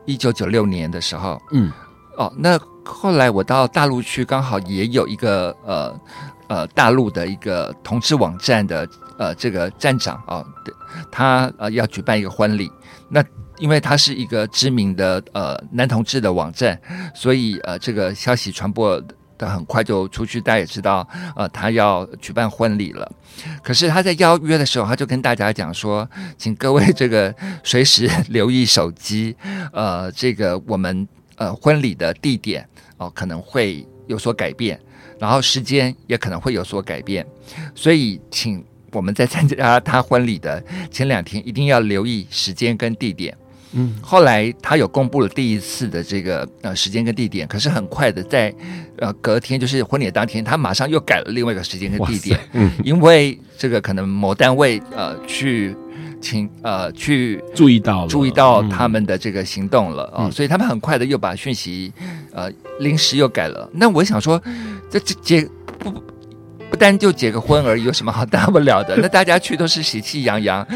[0.06, 1.40] 一九九六年的时候。
[1.52, 1.70] 嗯，
[2.16, 6.00] 哦，那后来我到大陆去，刚好也有一个呃
[6.48, 10.46] 呃大陆的一个同志网站的呃这个站长啊、哦，
[11.10, 12.70] 他呃要举办一个婚礼，
[13.08, 13.24] 那。
[13.58, 16.76] 因为他是一个知名的呃男同志的网站，
[17.14, 19.00] 所以呃这个消息传播
[19.48, 23.10] 的很快就出去，大家也知道呃他要举办婚礼了。
[23.62, 29.36] 可是他在邀约的时候，他就跟大家讲说，请各位这个随时留意手机，
[29.72, 32.66] 呃这个我们呃婚礼的地点
[32.98, 34.78] 哦、可能会有所改变，
[35.18, 37.26] 然后时间也可能会有所改变，
[37.74, 43.36] 所以请我们在参加他婚礼的前两天一定要留意时间跟地点。
[43.74, 48.52] 嗯，后来他有公布了第一次的这个呃时间跟地点，可是很快的在
[48.98, 55.74] 呃隔天就是婚礼当天，他马上又改了另外一个时间跟地点，嗯，因为这个可能某单位呃去
[56.20, 61.92] 请呃去注意到了注意到他们的这个行动了啊，所以他们很快的又把讯息
[62.32, 63.68] 呃临时又改了。
[63.72, 64.40] 那我想说，
[64.90, 65.90] 这这结不
[66.70, 68.96] 不单就结个婚而已，有什么好大不了的？
[68.98, 70.66] 那大家去都是喜气洋洋。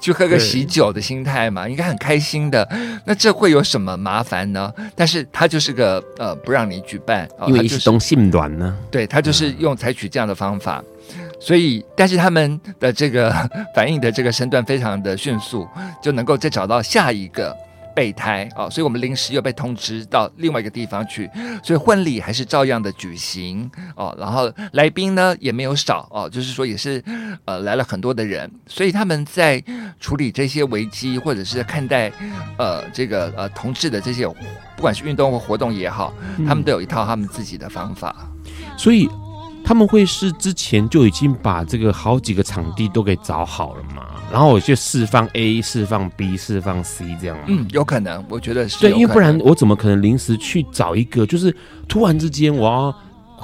[0.00, 2.68] 去喝个喜酒的心态嘛，应该很开心的。
[3.04, 4.72] 那这会有什么麻烦呢？
[4.94, 8.76] 但是他就是个呃，不让你举办，因为是东性短呢。
[8.90, 10.82] 对，他就是用采取这样的方法，
[11.40, 13.32] 所以但是他们的这个
[13.74, 15.66] 反应的这个身段非常的迅速，
[16.02, 17.56] 就能够再找到下一个。
[17.94, 21.30] 备胎啊，所以我们临时又被通知到另外一个地方去，
[21.62, 24.14] 所以婚礼还是照样的举行哦。
[24.18, 27.02] 然后来宾呢也没有少哦，就是说也是
[27.44, 29.62] 呃来了很多的人，所以他们在
[30.00, 32.10] 处理这些危机或者是看待
[32.58, 34.26] 呃这个呃同志的这些
[34.76, 36.12] 不管是运动或活动也好，
[36.46, 38.14] 他们都有一套他们自己的方法，
[38.76, 39.08] 所以。
[39.66, 44.13] 他们会是之前就已经把这个好几个场地都给找好了嘛？
[44.34, 47.38] 然后我就释放 A，释放 B，释放 C 这样。
[47.46, 48.80] 嗯，有可能，我觉得是。
[48.80, 51.24] 对，因为不然我怎么可能临时去找一个？
[51.24, 52.96] 就是突然之间我要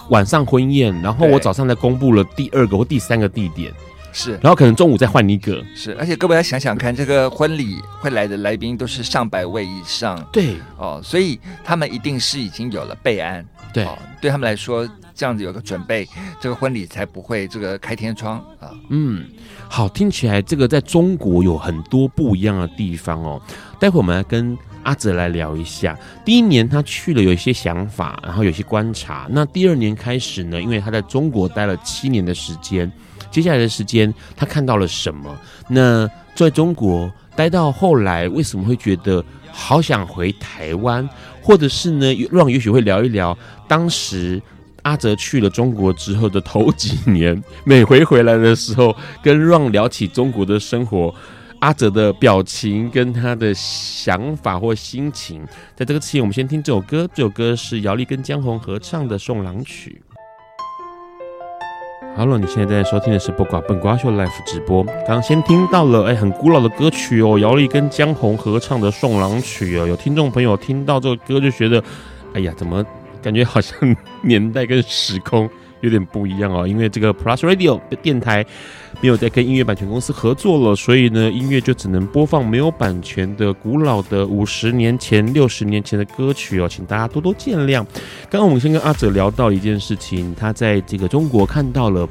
[0.08, 3.72] 晚上婚宴，然后我早上再公布了第二个或第三个地点，
[4.12, 5.64] 是，然后可能中午再换一个。
[5.76, 10.20] 是，而且各位要想想看，这个婚礼会来的来宾都是上百位以上。
[10.32, 13.46] 对，哦，所以他们一定是已经有了备案。
[13.72, 14.88] 对，哦，对他们来说。
[15.12, 16.08] 这样子有个准备，
[16.40, 18.72] 这个婚礼才不会这个开天窗啊。
[18.88, 19.26] 嗯，
[19.72, 23.40] 好，听起来这个在中国有很多不一样的地方哦。
[23.78, 25.96] 待会我们来跟阿泽来聊一下。
[26.24, 29.28] 第一年他去了，有一些想法，然后有些观察。
[29.30, 32.90] 那第二年开始呢，因为他在中国待了七年的时间，
[33.30, 35.38] 接下来的时间他看到了什么？
[35.68, 41.08] 那在中国待到后来，为什么会觉得好想回台湾？
[41.40, 44.42] 或者是呢，让也许会聊一聊当时。
[44.82, 51.14] 阿泽去了中国之后的头几年，每回回来的时候，跟 Ron 聊起中国的生活，
[51.58, 57.08] 阿泽的表情跟他的想法或心情，在这个期间，我们先听这首歌。
[57.14, 60.00] 这首歌是姚莉跟江红合唱的《送郎曲》。
[62.16, 64.82] 好了，你现在正在收听的是《不瓜笨瓜秀》Live 直播。
[64.84, 69.86] 刚刚先听到了，哎，很古老的歌曲哦，姚莉跟江红合唱的《送郎曲》哦。
[69.86, 71.82] 有听众朋友听到这个歌就觉得，
[72.34, 72.84] 哎呀，怎么？
[73.22, 75.48] 感觉好像年代跟时空
[75.80, 78.44] 有点不一样哦，因为这个 Plus Radio 的电台
[79.00, 87.84] 没有在跟音乐版权公司合作了，所以呢，音乐就只能播放没有版权的古老的五十年前、六十年前的歌曲哦，请大家多多见谅。
[88.28, 92.08] 刚刚我们先跟阿泽聊到一件事情，他在这个中国看到了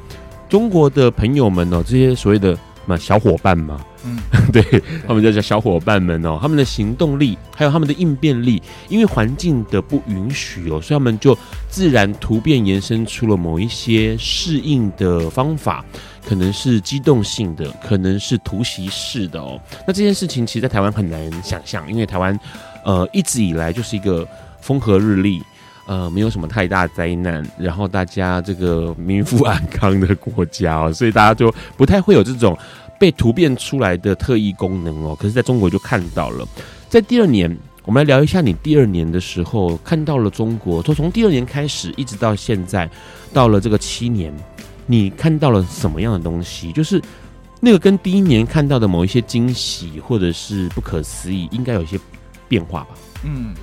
[0.48, 2.58] 中国的朋友们哦，这些所谓的。
[2.90, 4.18] 嘛，小伙伴嘛，嗯，
[4.52, 4.62] 对，
[5.06, 11.36] 他们就叫小伙伴们哦，他们的行动力还有他们的应变力，因为环境的不允许哦，所以他们就
[11.68, 15.84] 自然突变延伸出了某一些适应的方法。
[16.22, 19.58] 可能是机动性的，可能是突袭式的哦。
[19.86, 22.38] 那这件事情其实，在台湾很难想象，因为台湾
[22.84, 24.28] 呃一直以来就是一个
[24.60, 25.42] 风和日丽，
[25.86, 32.56] 呃，没有什么太大灾难，然后大家这个民富安康的国家哦，所以大家就不太会有这种
[33.00, 35.16] 被突变出来的特异功能哦。
[35.18, 36.46] 可是在中国就看到了，
[36.88, 37.58] 在第二年。
[37.86, 42.88] 我们来聊一下你第二年的时候看到了中国，从从第二年开始一直到现在，
[43.32, 44.32] 到了这个七年，
[44.86, 46.70] 你看到了什么样的东西？
[46.72, 47.02] 就是
[47.58, 51.98] 那个跟第一年看到的某一些惊喜或者是不可思议，应该有一些
[52.46, 52.90] 变化吧？
[53.24, 53.54] 嗯，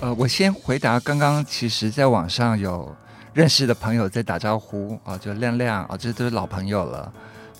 [0.00, 2.94] 呃，我先回答刚刚，其实在网上有
[3.32, 7.10] 认识的朋友在打招呼啊，就亮亮啊，这都是老朋友了，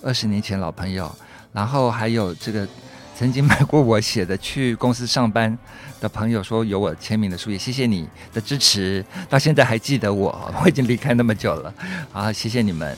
[0.03, 1.09] 二十年前老朋友，
[1.51, 2.67] 然后还有这个。
[3.15, 5.55] 曾经买过我写的去公司上班
[6.01, 11.73] 的朋友说有我签名的书，也谢谢你的支持，到现在还记得我， 我已经离开那么久了，
[12.11, 12.97] 啊，谢谢你们。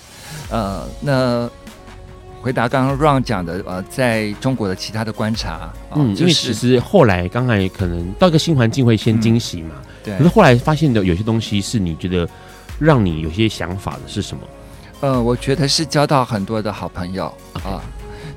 [0.49, 1.47] 呃，那
[2.41, 12.27] 回答刚刚 Ron 讲的，呃，在中国的其他的观察，嗯，就是、因为其实后来刚才可能到一个新环境会先惊喜嘛，嗯、对，可是后来发现的有些东西是你觉得
[12.79, 14.43] 让你有些想法的是什么？
[15.01, 17.81] 呃，我觉得是交到很多的好朋友啊。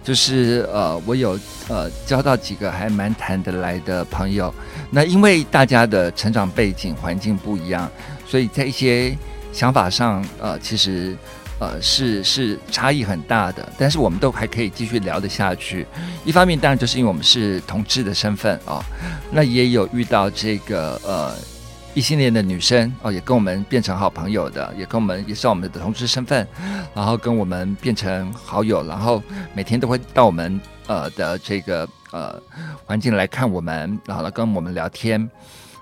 [0.05, 1.39] 就是呃，我有
[1.69, 4.55] 呃交到几个还蛮谈得来的朋友。
[4.91, 7.91] 那因为大家的成长背景环境不一样，
[8.27, 9.15] 所以在一些
[9.53, 11.15] 想法上，呃，其实
[11.59, 13.71] 呃是是差异很大的。
[13.77, 15.87] 但是我们都还可以继续聊得下去。
[16.25, 18.85] 一方面当然就是因为我们是同志的身份啊、哦，
[19.31, 21.35] 那也有遇到这个呃。
[21.99, 26.47] 异性恋的女生哦，也跟我们变成好朋友的，也跟我们也是我们的同事身份，
[26.95, 29.21] 然后跟我们变成好友，然后
[29.53, 32.41] 每天都会到我们呃的这个呃
[32.87, 35.29] 环境来看我们，然后来跟我们聊天。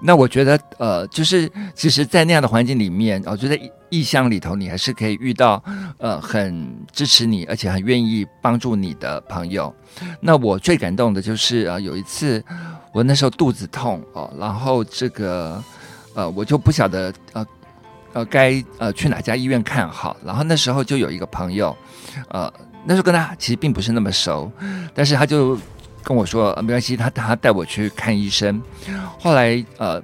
[0.01, 5.63] 那我觉得呃，就是其实，在那样的环境里面，我觉得异乡里头，你还是可以遇到
[5.99, 9.75] 呃很支持你，而且很愿意帮助你的朋友。
[10.19, 12.43] 那我最感动的就是、呃，有一次
[12.95, 15.63] 我那时候肚子痛哦，然后这个。
[16.17, 17.47] 呃，我就不晓得呃，
[18.15, 20.17] 呃，该呃去哪家医院看好。
[20.25, 21.77] 然后那时候就有一个朋友，
[22.29, 22.51] 呃，
[22.87, 24.51] 那时候跟他其实并不是那么熟，
[24.95, 25.59] 但是他就
[26.03, 28.63] 跟我说，呃，没关系，他他带我去看医生。
[29.19, 30.03] 后来呃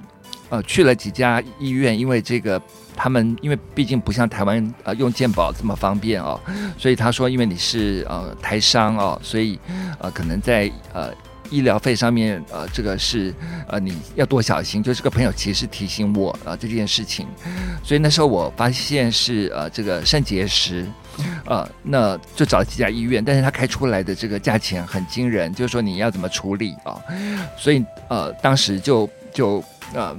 [0.51, 2.61] 呃去了几家医院，因为这个
[2.95, 6.39] 他们因为毕竟不像台湾呃用健保这么方便哦，
[6.77, 9.59] 所以他说因为你是呃台商哦，所以
[9.99, 11.11] 呃可能在呃。
[11.53, 13.33] 医疗费上面，呃，这个是
[13.69, 14.83] 呃，你要多小心。
[14.83, 17.29] 就这个朋友其实提醒我啊、呃，这件事情，
[17.85, 20.87] 所以那时候我发现是呃，这个肾结石，
[21.45, 26.97] 呃，那就找了几家医院，但是他开出来的这个价钱很惊人，就是说你要怎么处理啊、
[27.59, 29.63] 所以呃，当时就就
[29.95, 30.17] 呃，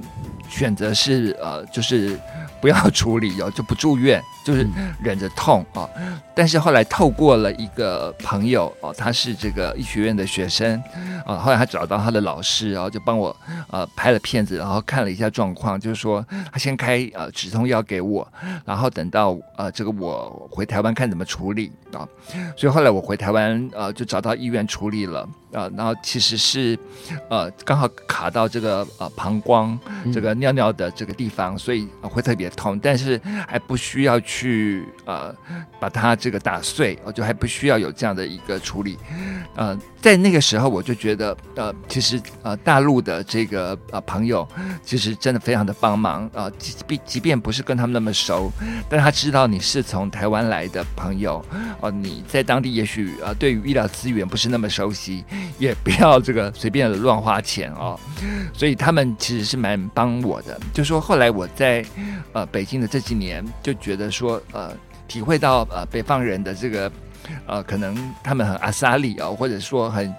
[0.50, 2.20] 选择是呃，就是。
[2.62, 4.66] 不要处理哦，就不住院，就是
[5.02, 5.90] 忍着痛啊、哦。
[6.34, 10.82] 但是后来透过了一个朋友哦，他是这个医学院的学生
[11.26, 11.38] 啊、哦。
[11.38, 13.36] 后来他找到他的老师，然后就帮我
[13.70, 18.26] 呃拍了片子，然后看了一下状况，就是说他先开呃止痛药给我，
[18.64, 22.10] 然后等到呃这个我回台湾看怎么处理啊、哦。
[22.56, 25.28] 所以后来我回台湾呃就找到医院处理了。
[25.52, 26.76] 啊、呃，然后其实是，
[27.30, 29.63] 呃，刚好卡到这个呃膀胱
[30.14, 35.34] 这个尿尿的这个地方，所以、呃、会特别痛，但是还不需要去呃
[35.80, 38.98] 把它这个打碎，我、呃、就还不需要有这样的一个处理。
[39.56, 44.48] 呃，在那个时候我就觉得，呃，其实呃大陆的这个呃朋友
[44.84, 48.52] 其实真的非常的帮忙啊，即便即便不是跟他们那么熟，
[48.90, 51.38] 但他知道你是从台湾来的朋友，
[51.82, 55.24] 哦、呃，你在当地也许呃对于医疗资源不是那么熟悉。
[55.60, 57.98] 也不要这个随便的乱花钱哦，
[58.54, 60.60] 所以他们其实是蛮帮我的。
[60.74, 61.86] 就说后来我在
[62.32, 64.72] 呃北京的这几年，就觉得说呃
[65.08, 66.92] 体会到呃北方人的这个
[67.46, 70.12] 呃可能他们很阿萨里啊，或者说很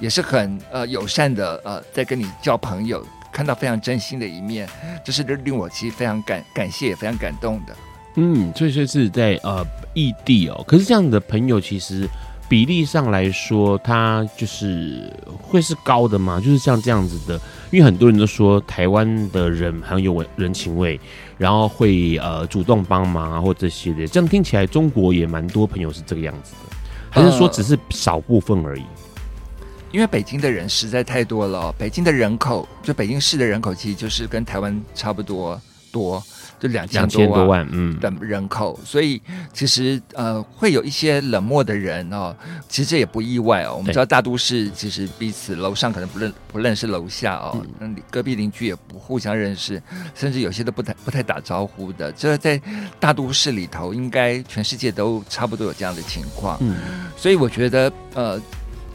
[0.00, 4.68] 也是很呃友善的呃在跟你交朋友，看到非常真心的一面，
[5.04, 7.76] 这是令我其实非常感感谢也非常感动的。
[8.16, 9.64] 嗯，所以说是在呃
[9.94, 12.08] 异地哦，可是这样的朋友其实。
[12.50, 15.08] 比例上来说，它就是
[15.40, 16.40] 会是高的吗？
[16.40, 17.40] 就是像这样子的，
[17.70, 20.98] 因为很多人都说台湾的人很有人情味，
[21.38, 24.04] 然后会呃主动帮忙啊，或这些的。
[24.08, 26.76] 这样听起来，中国也蛮多朋友是这个样子的，
[27.08, 28.80] 还是说只是少部分而已？
[28.80, 35.60] 呃，因为北京的人实在太多了，北京的人口就北京市的人口其实就是跟台湾差不多
[35.92, 36.20] 多。
[36.60, 39.20] 就两千多万，嗯，的人口，嗯、所以
[39.52, 42.36] 其实呃会有一些冷漠的人哦，
[42.68, 43.74] 其实这也不意外哦。
[43.78, 49.82] 我们知道大都市其实彼此楼上可能不认不认识楼下哦，嗯，隔壁邻居也不互相认识，
[50.14, 52.12] 甚至有些都不太不太打招呼的。
[52.12, 52.60] 这在
[52.98, 56.58] 大都市里头，应该全世界都差不多有这样的情况。
[56.60, 56.76] 嗯，
[57.16, 58.40] 所以我觉得呃。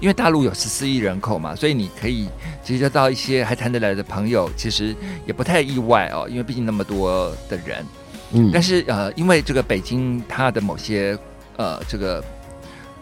[0.02, 2.28] 因为大陆有十四亿人口嘛，所以你可以
[2.64, 6.28] 结交到一些还谈得来的朋友，其实也不太意外哦。
[6.30, 7.86] 因为毕竟那么多的人，
[8.32, 11.18] 嗯，但是呃，因为这个北京它的某些
[11.56, 12.24] 呃，这个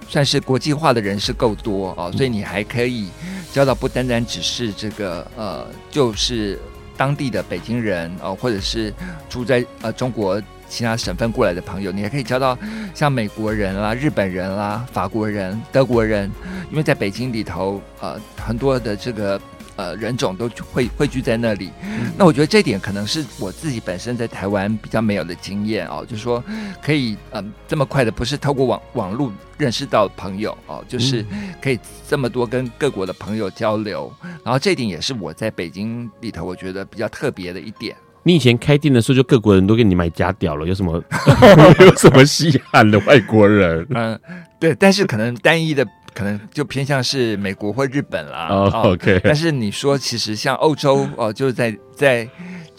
[0.07, 3.09] 算是国际化的人士够多哦，所以你还可以
[3.51, 6.59] 交到不单单只是这个呃，就是
[6.95, 8.93] 当地的北京人哦，或者是
[9.27, 10.41] 住在呃中国。
[10.73, 12.57] 其他省份过来的朋友，你还可以交到
[12.95, 16.31] 像美国人啦、日本人啦、法国人、德国人，
[16.71, 19.39] 因为在北京里头，呃，很多的这个。
[19.75, 26.43] 呃，人种都会汇聚在那里，嗯、那我觉得这点可能是我自己本身在台湾比较没有的经验哦，就是说
[26.79, 31.25] 可以嗯、呃、这么快的，不是透过网网络认识到朋友哦，就是
[31.59, 34.13] 可以这么多跟各国的朋友交流，
[34.43, 37.95] 然后这点也是我在北京里头我觉得比较特别的一点。
[38.23, 41.03] 你以前开店的时候，就各国人都给你买假屌了，有什么
[41.79, 43.85] 有什么稀罕的外国人？
[43.91, 44.19] 嗯，
[44.59, 45.85] 对，但是可能单一的。
[46.15, 48.47] 可能就偏向是美国或日本啦。
[48.47, 49.19] 哦，OK。
[49.23, 52.29] 但是你说，其实像欧洲哦，就是在在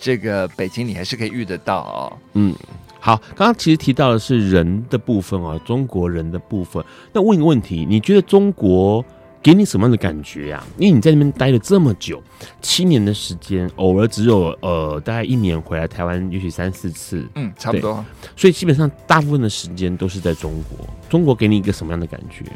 [0.00, 2.16] 这个北京，你还是可以遇得到哦。
[2.34, 2.54] 嗯，
[3.00, 6.80] 好，刚刚其实提到的是人的部分哦，中国人的部分。
[7.12, 9.04] 那问一个问题，你觉得中国
[9.44, 10.64] 给你什么样的感觉呀？
[10.78, 12.22] 因为你在那边待了这么久，
[12.62, 18.02] 七年的时间，偶尔只有呃大概一年回来台湾，也许三四次，嗯，差不多。
[18.34, 20.88] 所以基本上大部分的时间都是在中国。
[21.10, 22.46] 中国给你一个什么样的感觉？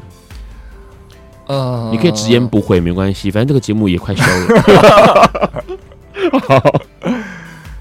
[1.47, 5.65] 呃，你可以直言不讳，没关系，反正这个节目也快收了。
[6.49, 6.83] 好，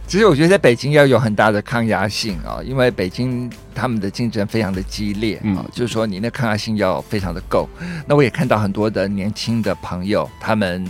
[0.07, 7.67] 其实我觉得在北京要有很大的抗压性啊，因为北京他们的竞争非常的激烈啊，嗯、就是说你那抗压性要非常的够。
[8.07, 10.87] 那我也看到很多的年轻的朋友，他们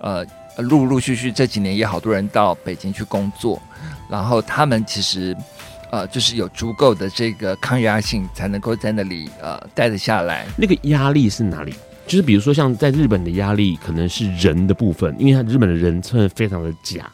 [0.00, 0.22] 呃
[0.58, 3.60] 陆陆续续这几年也好多人到北京去工作，
[4.10, 5.34] 然后他们其实
[5.90, 10.44] 呃就是有足够的这个抗压性，才能够在那里呃待得下来。
[10.58, 11.74] 那个压力是哪里？
[12.08, 17.08] 就是比如说，像在日本的压力可能是人的部分，因为他日本的人真的非常的假，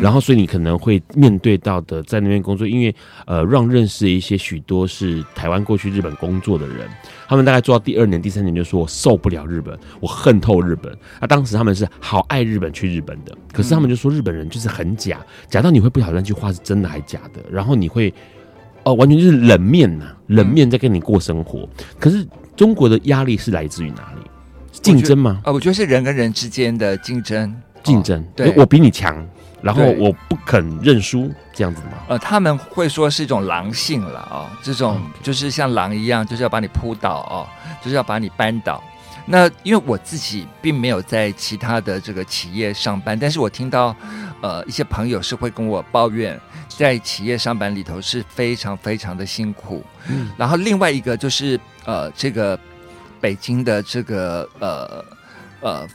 [0.00, 2.92] 然后所以你可能会面对到的在那边工作，因为
[3.26, 6.88] 呃，让认识一些许多是台湾过去日本工作的人，
[7.28, 10.96] 他们大概做到第二年、第三年就说我受不了日本，我恨透日本。
[11.20, 15.20] 那当时他们是好爱日本去日本的，可是他们就说日本人就是很假，
[15.50, 18.12] 假到你会不晓得那句话是真的还假的，然后你会
[18.84, 21.68] 哦，完全就是冷面呐，冷面在跟你过生活。
[22.00, 22.26] 可是
[22.56, 24.27] 中国的压力是来自于哪里？
[24.82, 25.40] 竞争吗？
[25.44, 28.24] 呃，我觉得是人跟人之间的竞争，竞争。
[28.34, 29.26] 对，我比你强，
[29.60, 31.98] 然后我不肯认输，这样子吗？
[32.08, 37.48] 呃，他们会说是一种狼性了啊、哦，这种就是像狼一样，就是要把你扑倒哦，
[37.82, 38.82] 就是要把你扳倒。
[39.26, 43.94] 那因为我自己并没有在其他的这个企业上班，但是我听到
[44.40, 49.84] 呃一些朋友是会跟我抱怨，在企业上班里头是非常非常的辛苦。
[50.08, 52.58] 嗯，然后另外一个就是呃这个。
[53.20, 55.04] 北京的这个呃
[55.60, 55.88] 呃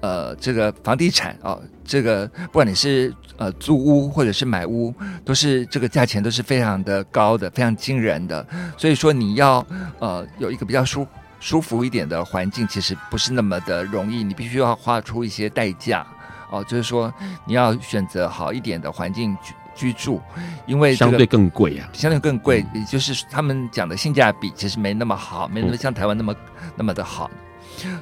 [0.00, 8.46] 呃这个房地产、哦，这个不管你是呃租屋或者是买屋，都是这个价钱都是非常的高的，非常惊人的。
[8.76, 9.64] 所以说你要
[9.98, 11.06] 呃有一个比较舒
[11.40, 16.06] 舒服一点的环境，其实不是那么的容易，你必须要花出一些代价
[16.50, 16.64] 哦。
[16.64, 17.12] 就是说
[17.44, 20.20] 你要选择好一点的环境居居住，
[20.66, 26.34] 因为、这个、相对更贵啊，相对更贵，也就是他们讲的性价比其实没那么好，没那么像台湾那么。
[26.78, 27.30] 那么的好，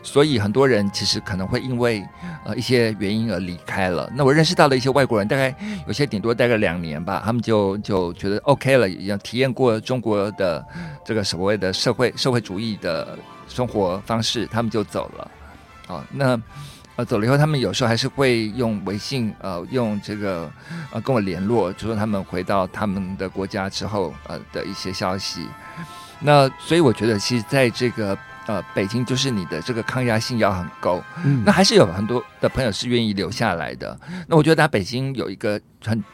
[0.03, 2.05] 所以很多人其实可能会因为
[2.45, 4.11] 呃一些原因而离开了。
[4.13, 5.55] 那我认识到了一些外国人，大概
[5.87, 10.67] 有些顶多待个两年吧，他们就就觉得 OK 了，已经体验过中国的
[11.05, 13.17] 这个所谓的社会社会主义的
[13.47, 15.31] 生活方式，他们就走了。
[15.87, 16.37] 啊、哦，那
[16.97, 20.51] 呃走了以后，他们有时候还是会用微信呃用这个
[20.93, 25.47] 呃跟我联络，就说他们回到他们的国家之后呃的一些消息。
[26.21, 28.17] 那所以我觉得，其实在这个。
[28.47, 33.99] 呃，北京就是你的这个抗压性要很够，嗯，那还是有很多的朋友是愿意留下来的。
[34.29, 36.05] 那我觉得在北京有一个很，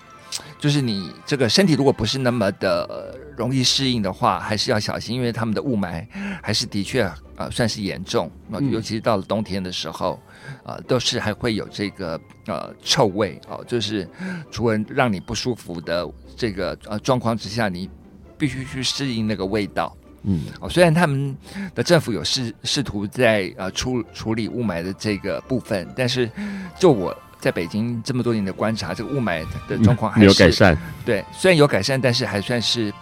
[0.57, 6.07] 就是你这个身体如果不是那么的容易适应的话，还是要小心，因为他们的雾霾
[6.41, 7.03] 还是的确
[7.35, 8.31] 呃算是严重，
[8.71, 10.17] 尤其是到了冬天的时候，
[10.65, 14.09] 呃，都是还会有这个呃臭味哦，就是
[14.51, 17.89] 除了让你不舒服的这个呃状况之下，你
[18.37, 19.97] 必须去适应那个味道。
[20.23, 21.35] 嗯，哦，虽然他们
[21.75, 26.31] 的政府有试试图在呃处处理雾霾的这个部分，但是
[26.79, 30.77] 就我在北京这么多年的观察，这个雾霾的状况还是、有改善。
[31.07, 32.93] 对，虽然有改善，但是还算是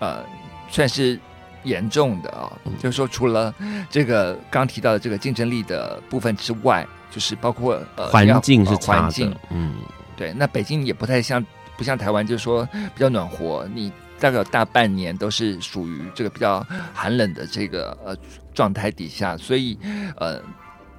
[0.00, 0.22] 呃
[0.68, 1.18] 算是
[1.66, 3.54] 严重的啊、就是说，除了
[3.90, 9.02] 这个刚提到的这个竞争力的部分之外，就是包括呃环境是差的。
[9.02, 9.74] 环境，嗯，
[10.16, 10.32] 对。
[10.32, 11.44] 那北京也不太像，
[11.76, 13.68] 不像台湾，就是说比较暖和。
[13.74, 16.64] 你大概有大半年都是属于这个比较
[16.94, 18.16] 寒冷的这个呃
[18.54, 19.78] 状态底下，所以
[20.16, 20.40] 呃。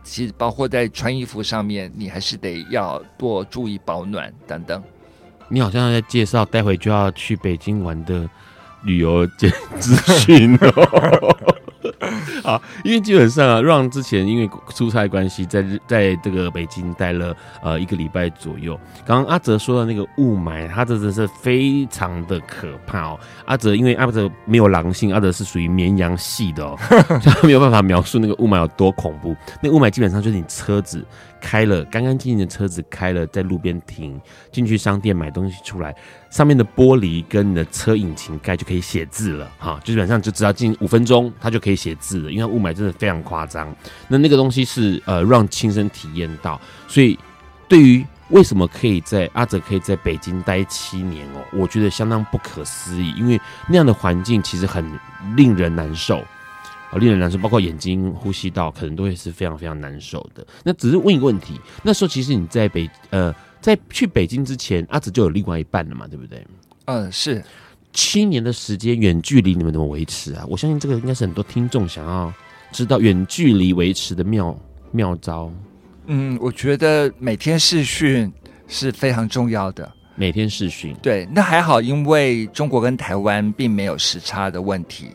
[0.09, 4.81] 其实包括在穿衣服上面，你还是得要多注意保暖等等。
[5.49, 8.25] 你好像在介绍待会就要去北京玩的
[8.87, 9.49] 旅游资
[10.21, 11.35] 讯哦。
[12.43, 18.79] 好，因为基本上啊，Ron 之前因为出差关系，在在这个北京待了呃一个礼拜左右。
[19.05, 23.19] 刚刚阿哲说的那个雾霾，它真的是非常的可怕哦。
[23.45, 26.77] 阿哲因为阿哲没有狼性，阿哲是属于绵羊系的哦，
[27.23, 29.35] 他 没有办法描述那个雾霾有多恐怖。
[29.61, 31.03] 那雾霾基本上就是你车子。
[31.41, 34.19] 开了干干净净的车子，开了在路边停，
[34.51, 35.95] 进去商店买东西出来，
[36.29, 43.73] 上面的玻璃跟你的车引擎盖就可以写字了哈，基本上就只要进五分钟，它就可以写字了，因为雾霾真的非常夸张。
[44.07, 47.17] 那那个东西是呃让亲身体验到，所以
[47.67, 54.85] 对于为什么可以在阿泽可以在北京待七年哦，我觉得相当不可思议，因为那样的环境其实很
[55.35, 56.23] 令人难受。
[56.89, 60.45] 好，令人难受，包括眼睛、呼吸道，可能都会是非常非常难受的。
[60.63, 66.45] 那只是问一个问题，那时候其实你在北呃，在去北京之前，阿紫就有另外一半了嘛，对不对？
[66.85, 67.43] 嗯，是
[67.91, 70.45] 七年的时间，远距离你们怎么维持啊？
[70.47, 72.33] 我相信这个应该是很多听众想要
[72.71, 74.57] 知道远距离维持的妙
[74.91, 75.51] 妙招。
[76.05, 78.31] 嗯，我觉得每天视讯
[78.69, 79.91] 是非常重要的。
[80.15, 85.09] 每天视讯，对，那还好，因为中国跟台湾并没有时差的问题。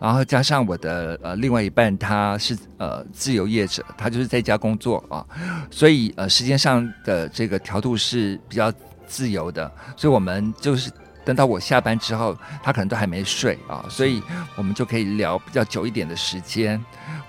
[0.00, 5.24] 然后加上我的呃另外一半，他是呃自由业者，他就是在家工作啊，
[5.70, 8.72] 所以呃时间上的这个调度是比较
[9.06, 10.90] 自由的，所以我们就是
[11.24, 14.22] 等到我下班之后，他可能都还没睡啊，所以
[14.56, 16.82] 我们就可以聊比较久一点的时间。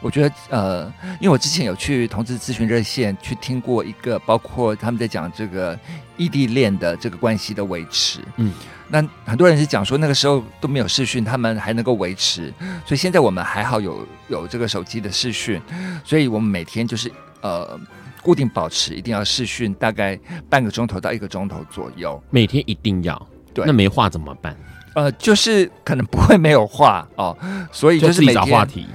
[0.06, 5.76] 我觉得呃，因为我之前有去同志咨询热线去听过一个，包括他们在讲这个
[6.16, 8.54] 异地恋的这个关系的维持，嗯。
[8.88, 12.54] 那很多人是讲说那个时候都没有视讯，他们还能够维持，
[12.86, 15.60] 所以现在我们还好有有这个手机的视讯，
[16.04, 17.80] 所以我们每天就是呃
[18.22, 20.16] 固定保持一定要视讯，大概
[20.48, 23.20] 半个钟头到一个钟头左右，每天一定要。
[23.56, 24.56] 对，那没话怎么办？
[24.94, 27.36] 呃，就是可能不会没有话哦，
[27.72, 28.86] 所以就是每天话题，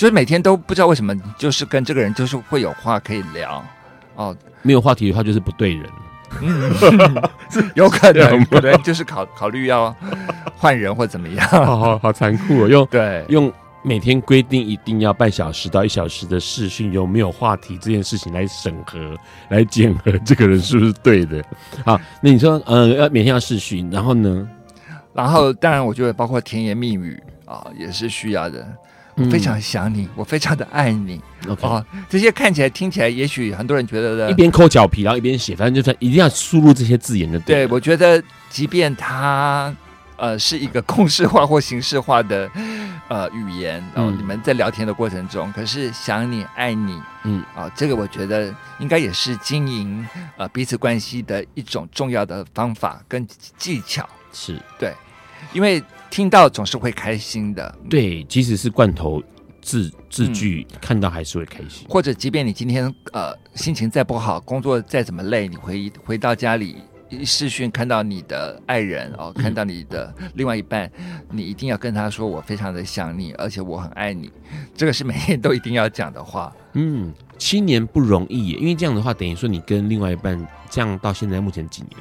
[0.00, 3.62] 就是每天都不知道为什么，就是跟这个人就是会有话可以聊
[4.16, 5.86] 哦，没有话题的话就是不对人。
[6.40, 6.72] 嗯，
[7.76, 9.94] 有可能，可能就是考考虑要
[10.56, 12.68] 换人或怎么样， 好好好残酷哦！
[12.70, 19.14] 用对用每天规定一定要半小时到一小时的视讯，有没有话题这件事情来审核、
[19.50, 21.44] 来检核这个人是不是对的？
[21.84, 24.48] 好，那你说，呃，要每天要视讯，然后呢？
[25.12, 28.66] 然后当然，我觉得包括甜言蜜语啊，也是需要的。
[29.20, 31.20] 我非常想你，我非常的爱你。
[31.48, 37.38] OK，哦，这些看起来、听起来，也许很多人觉得的，一边抠脚皮，然后一边写，反正就是一定要输入这些字眼的。
[37.40, 39.74] 对，我觉得，即便它
[40.16, 42.50] 呃是一个 公式化或形式化的
[43.08, 50.06] 呃语言，然后你们在聊天的过程中，嗯、可是想你、爱你，嗯，啊、哦，这个我觉得应该也是经营
[50.36, 53.26] 呃彼此关系的一种重要的方法跟
[53.58, 54.08] 技巧。
[54.32, 54.94] 是对，
[55.52, 55.82] 因为。
[56.10, 59.22] 听到总是会开心的，对，即使是罐头
[59.62, 61.86] 字字句，嗯、看到还是会开心。
[61.88, 66.78] 或者，即便你今天呃心情再不好，工作再怎么累，你回回到家里
[67.24, 74.30] 视讯看到你的爱人哦，看到你的另外一半，嗯、你一定要跟他说：“我非常的想你，而且我很爱你。”
[74.74, 76.52] 这个是每天都一定要讲的话。
[76.74, 81.96] 嗯，七年不容易耶，因为这样的话，等于说你跟另外一半这样到现在目前几年？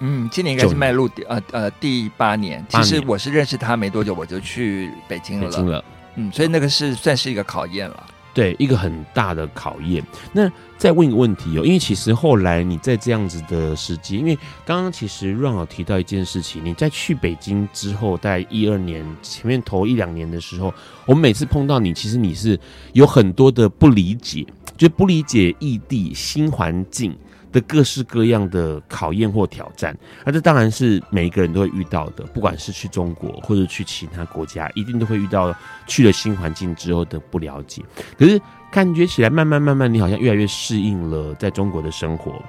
[0.00, 2.64] 嗯，今年应该是迈入第呃呃第八年。
[2.68, 5.46] 其实我是认识他没多久，我就去北京了。
[5.46, 5.84] 北京了，
[6.16, 8.06] 嗯，所以那个是算是一个考验了。
[8.34, 10.04] 对，一个很大的考验。
[10.32, 20.72] 那再问一个问题哦，因为其实后来你在这样子的时机，因为刚刚其实 Ron 有提到一件事情，你在去北京之后，在一二年前面头一两年的时候，
[21.04, 22.56] 我们每次碰到你，其实你是
[22.92, 24.46] 有很多的不理解，
[24.76, 27.16] 就不理解异地新环境。
[27.58, 35.54] 的各式各样的考验或挑战，那这当然是每一个人都会遇到的，不管是去中国或者去其他国家，一定都会遇到
[35.86, 37.82] 去了新环境之后的不了解。
[38.18, 38.40] 可是
[38.70, 42.40] 感觉起来，慢慢慢慢，你好像越来越适应了在中国的生活。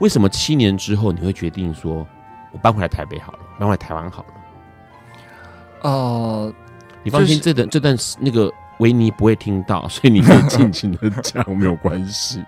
[0.00, 2.06] 为什么七年之后你会决定说，
[2.52, 4.28] 我搬回来台北好了，搬回来台湾好了？
[5.82, 5.90] 哦、
[6.46, 6.54] 呃，
[7.02, 12.44] 你放心，这段这段那个维尼不会听到，所以你可以尽情的 讲，没有关系。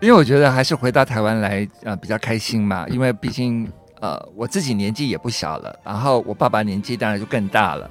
[0.00, 3.70] 因为我觉得还是回到台湾来呃比较开心嘛，因为毕竟
[4.00, 7.90] 呃我自己年纪也不小了，然后我爸爸年纪当然就更大了，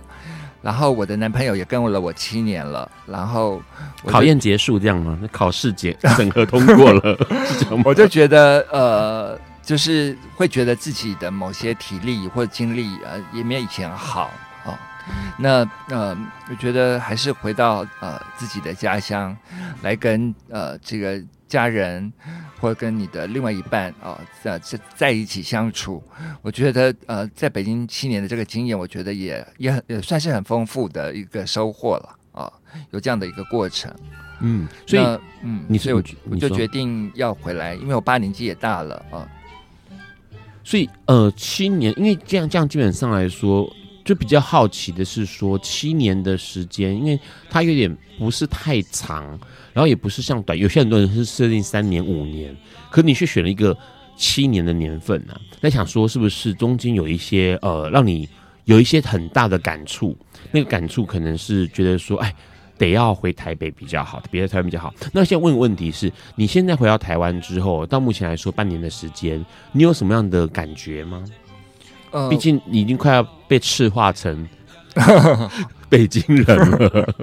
[0.61, 3.61] 然后我的男朋友也跟了我七年了，然后
[4.05, 5.17] 考验结束这样吗？
[5.21, 7.83] 那考试结审核通过了， 是这样吗？
[7.85, 14.31] 我就觉得呃就是会觉得自己的某些体力或者精力呃也没有以前好。
[15.39, 16.15] 那呃，
[16.51, 19.35] 我觉得还是回到呃自己的家乡，
[19.81, 22.13] 来跟呃这个家人
[22.59, 26.01] 或者跟你的另外一半啊在在在一起相处。
[26.41, 32.53] 我觉得呃在北京七年的这个经验，我觉得也也很也算是很丰富的一个收获了啊，
[32.91, 33.93] 有这样的一个过程。
[34.39, 35.03] 嗯，所以
[35.41, 39.27] 嗯，你所以我我就决定要回来，因为我爸年纪也大了啊。
[40.63, 43.69] 所以呃七年，因为这样这样基本上来说。
[44.05, 49.39] 就比较好奇的是说，七年的时间，因为它有点不是太长，
[49.79, 52.53] 然后也不是像短，有些很多人是设定三年、五年，
[52.91, 53.73] 可你却选了一个
[54.17, 55.39] 七年的年份呢、啊？
[55.61, 58.27] 那想说是不是中间有一些呃，让你
[58.65, 60.17] 有一些很大的感触？
[60.51, 62.35] 那个感触可能是觉得说，哎，
[62.77, 64.93] 得要回台北比较好，别在台湾比较好。
[65.13, 71.23] 那现在问个问题是，你现在回到台湾之后，到目前来说半年的时间，你有什么样的感觉吗？
[72.29, 74.45] 毕竟你已经快要被赤化成
[75.87, 77.15] 北京人了。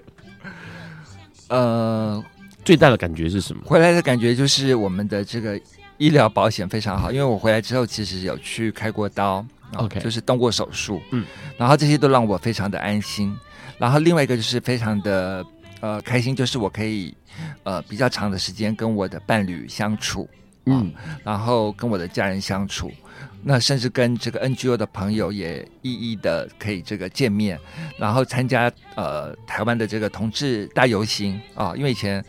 [1.49, 2.25] 呃，
[2.67, 3.63] 最大的感觉是什么？
[3.65, 5.59] 回来的感觉就是我们的这个
[5.99, 9.47] 医疗保险非常好，因为我回来之后其实有去开过刀
[9.77, 11.25] ，OK，就是动过手术，嗯，
[11.57, 13.33] 然后这些都让我非常的安心。
[13.79, 15.47] 然后另外一个就是非常的
[15.79, 17.15] 呃开心，就是我可以
[17.63, 20.29] 呃比较长的时间跟我的伴侣相处，
[20.65, 20.93] 嗯，
[21.23, 22.91] 然后跟我的家人相处。
[23.49, 27.57] 那甚至跟这个 NGO 的朋友也一一的可以这个见面，
[27.97, 32.25] 然后参加呃台湾的这个同志大游行啊，因为以前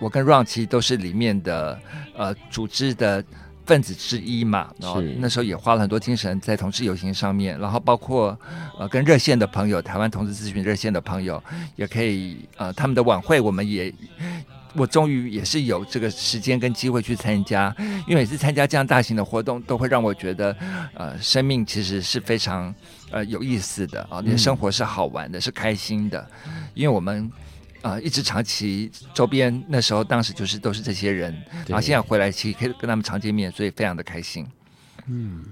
[0.00, 1.78] 我跟 Ron 其实都是里面的
[2.16, 3.24] 呃组织的
[3.64, 8.36] 分子之一嘛，然后那时候也花了很多精神在同志游行上面，然后包括
[8.76, 11.40] 呃跟热线的朋友，台湾同志咨询热线的朋友
[11.76, 13.94] 也可以呃他们的晚会我们也。
[14.76, 17.74] 我终于也是有这个时间跟机会去参加，
[18.06, 20.56] 因为每次参加这样大型的活动，都会让我觉得，
[20.94, 22.74] 呃，生命其实是非常
[23.10, 26.24] 呃有意思的啊，你的生活是好玩的，是开心的，
[26.74, 27.30] 因为我们
[27.82, 31.34] 啊、呃、一直长期周边那时候当时就是都是这些人，
[31.66, 34.46] 然后现在回来其实可以跟他们常见面，所以非常的开心。
[35.06, 35.44] 嗯，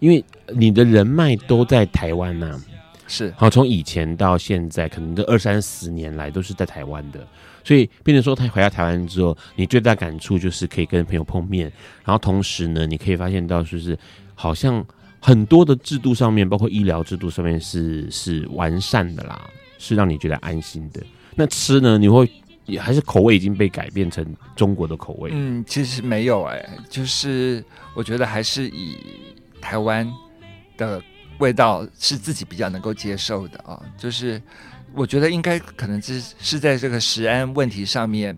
[0.00, 0.24] 因为
[0.54, 2.60] 你的人脉都在台湾呐、啊，
[3.06, 3.32] 是。
[3.36, 7.26] 好，从以前到现在，可能这二三十年来都是在台湾的。
[7.64, 11.72] 所以，变成说他回到台湾之后，你最大感触就是可以跟朋友碰面，
[12.04, 13.98] 然后同时呢，你可以发现到就是
[14.34, 14.84] 好像
[15.20, 19.48] 很多的制度上面，包括医疗制度上面是是完善的啦，
[19.78, 21.00] 是让你觉得安心的。
[21.34, 22.28] 那吃呢，你会
[22.66, 24.24] 也还是口味已经被改变成
[24.56, 25.30] 中国的口味？
[25.32, 28.96] 嗯，其实没有哎、就是我觉得还是以
[29.60, 30.10] 台湾
[30.76, 31.02] 的
[31.42, 34.40] 味道是自己比较能够接受的啊，就是。
[34.94, 38.36] 我觉得应该可能是是在这个食安问题上面，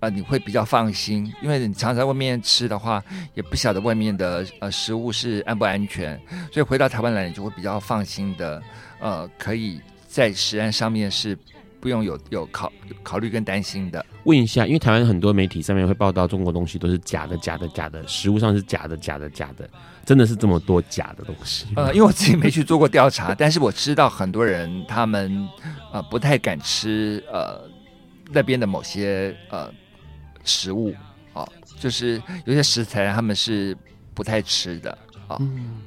[0.00, 3.00] 呃，你会比较放心，因为你常常在外面吃的话，
[3.34, 6.20] 也不晓得外面的呃食物是安不安全，
[6.52, 8.60] 所以回到台湾来，你就会比较放心的，
[8.98, 11.38] 呃，可以在食安上面是
[11.82, 12.72] 不用有有考
[13.02, 14.06] 考虑跟担心的。
[14.22, 19.68] 问一下，因为台湾很多媒体上面会报道中国东西都是假的，假的，假的，食物上是假的，假的，假的。
[20.04, 21.66] 真的是这么多假的东西？
[21.74, 25.48] 呃，因为我自己没去做过调查， 但是我知道很多人他们
[25.92, 27.68] 呃不太敢吃呃
[28.30, 29.68] 那边的某些呃
[30.44, 30.94] 食物
[31.32, 31.48] 啊、呃，
[31.80, 33.76] 就是有些食材他们是
[34.14, 35.36] 不太吃的啊。
[35.40, 35.80] 嗯，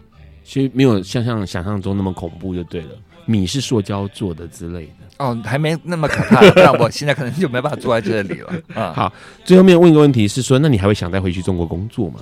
[0.44, 2.92] 其实没有像像想象中那么恐怖就对了，
[3.26, 5.05] 米是塑胶做的之类的。
[5.18, 8.50] 哦，还没那么可怕，那我现在可能就没办法坐在这里了。
[8.76, 9.14] 啊、嗯，好，
[9.44, 12.20] 最后面问一个问题是说，那你还会想再回去中国工作吗？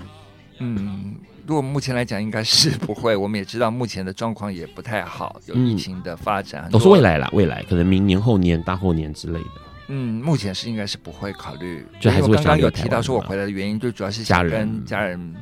[0.59, 1.15] 嗯。
[1.45, 3.17] 如果目前来讲，应该是不会。
[3.17, 9.49] 我们也知道目前的状况也不太好，有疫情的发展，嗯、都是未来啦，未来可能明年、后年、大后年之类的。
[9.89, 11.85] 嗯，目前是应该是不会考虑。
[11.99, 15.35] 就还是会刚刚有提到说我回来的原因，就主要是想跟家人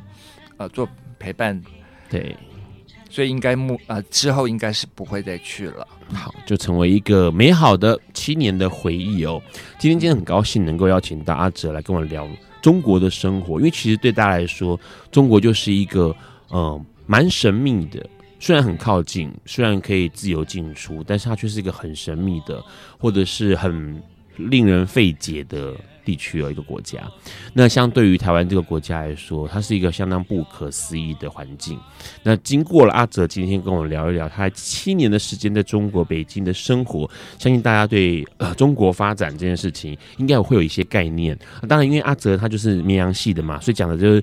[0.56, 0.88] 呃，做
[1.20, 1.62] 陪伴。
[2.10, 2.36] 对，
[3.12, 5.86] 所以应该目呃之后应该是不会再去了。
[6.14, 9.40] 好，就成为一个美好的七年的回忆哦。
[9.78, 12.26] 今天今天很高兴能够邀请到阿哲来跟我聊。
[12.62, 14.78] 中国的生活，因为其实对大家来说，
[15.10, 16.14] 中国就是一个
[16.48, 18.08] 呃蛮神秘的。
[18.38, 22.64] 虽然很靠近，虽然可以自由进出，但是它却是一个很神秘的，
[22.98, 24.02] 或者是很
[24.36, 25.74] 令人费解的
[26.04, 27.00] 地区的一个国家。
[27.52, 31.78] 那相对于台湾这个国家来说，它是一个相当不可思议的环境。
[32.22, 41.38] 那经过了阿哲今天跟我聊一聊他七年的时间在中国北京的生活，相信大家对呃中国发展这件事情应该会有一些概念。
[41.68, 44.22] 当然，因为阿哲他就是绵阳系的嘛，所以讲的就是。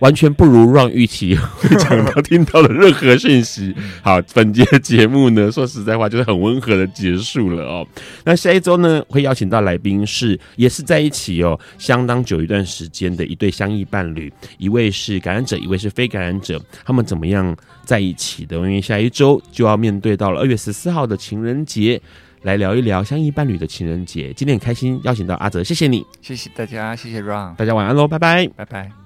[0.00, 3.74] 完全不如让预期会讲到听到的任何讯息。
[4.02, 7.86] 好，本节节目呢，说实在话就是很温和的结束了哦。
[8.24, 18.56] 那下一周呢，会邀请到来宾是也是在一起哦，相当久一段时间的一对相异伴侣，一位是感染者，一位是非感染者，他们怎么样在一起的？
[18.56, 22.00] 因为下一周就要面对到了二月十四号的情人节，
[22.42, 24.32] 来聊一聊相依伴侣的情人节。
[24.34, 29.05] 今天很开心邀请到阿泽，谢谢你，谢谢大家，谢谢 Ron，大家晚安喽，拜拜，拜拜。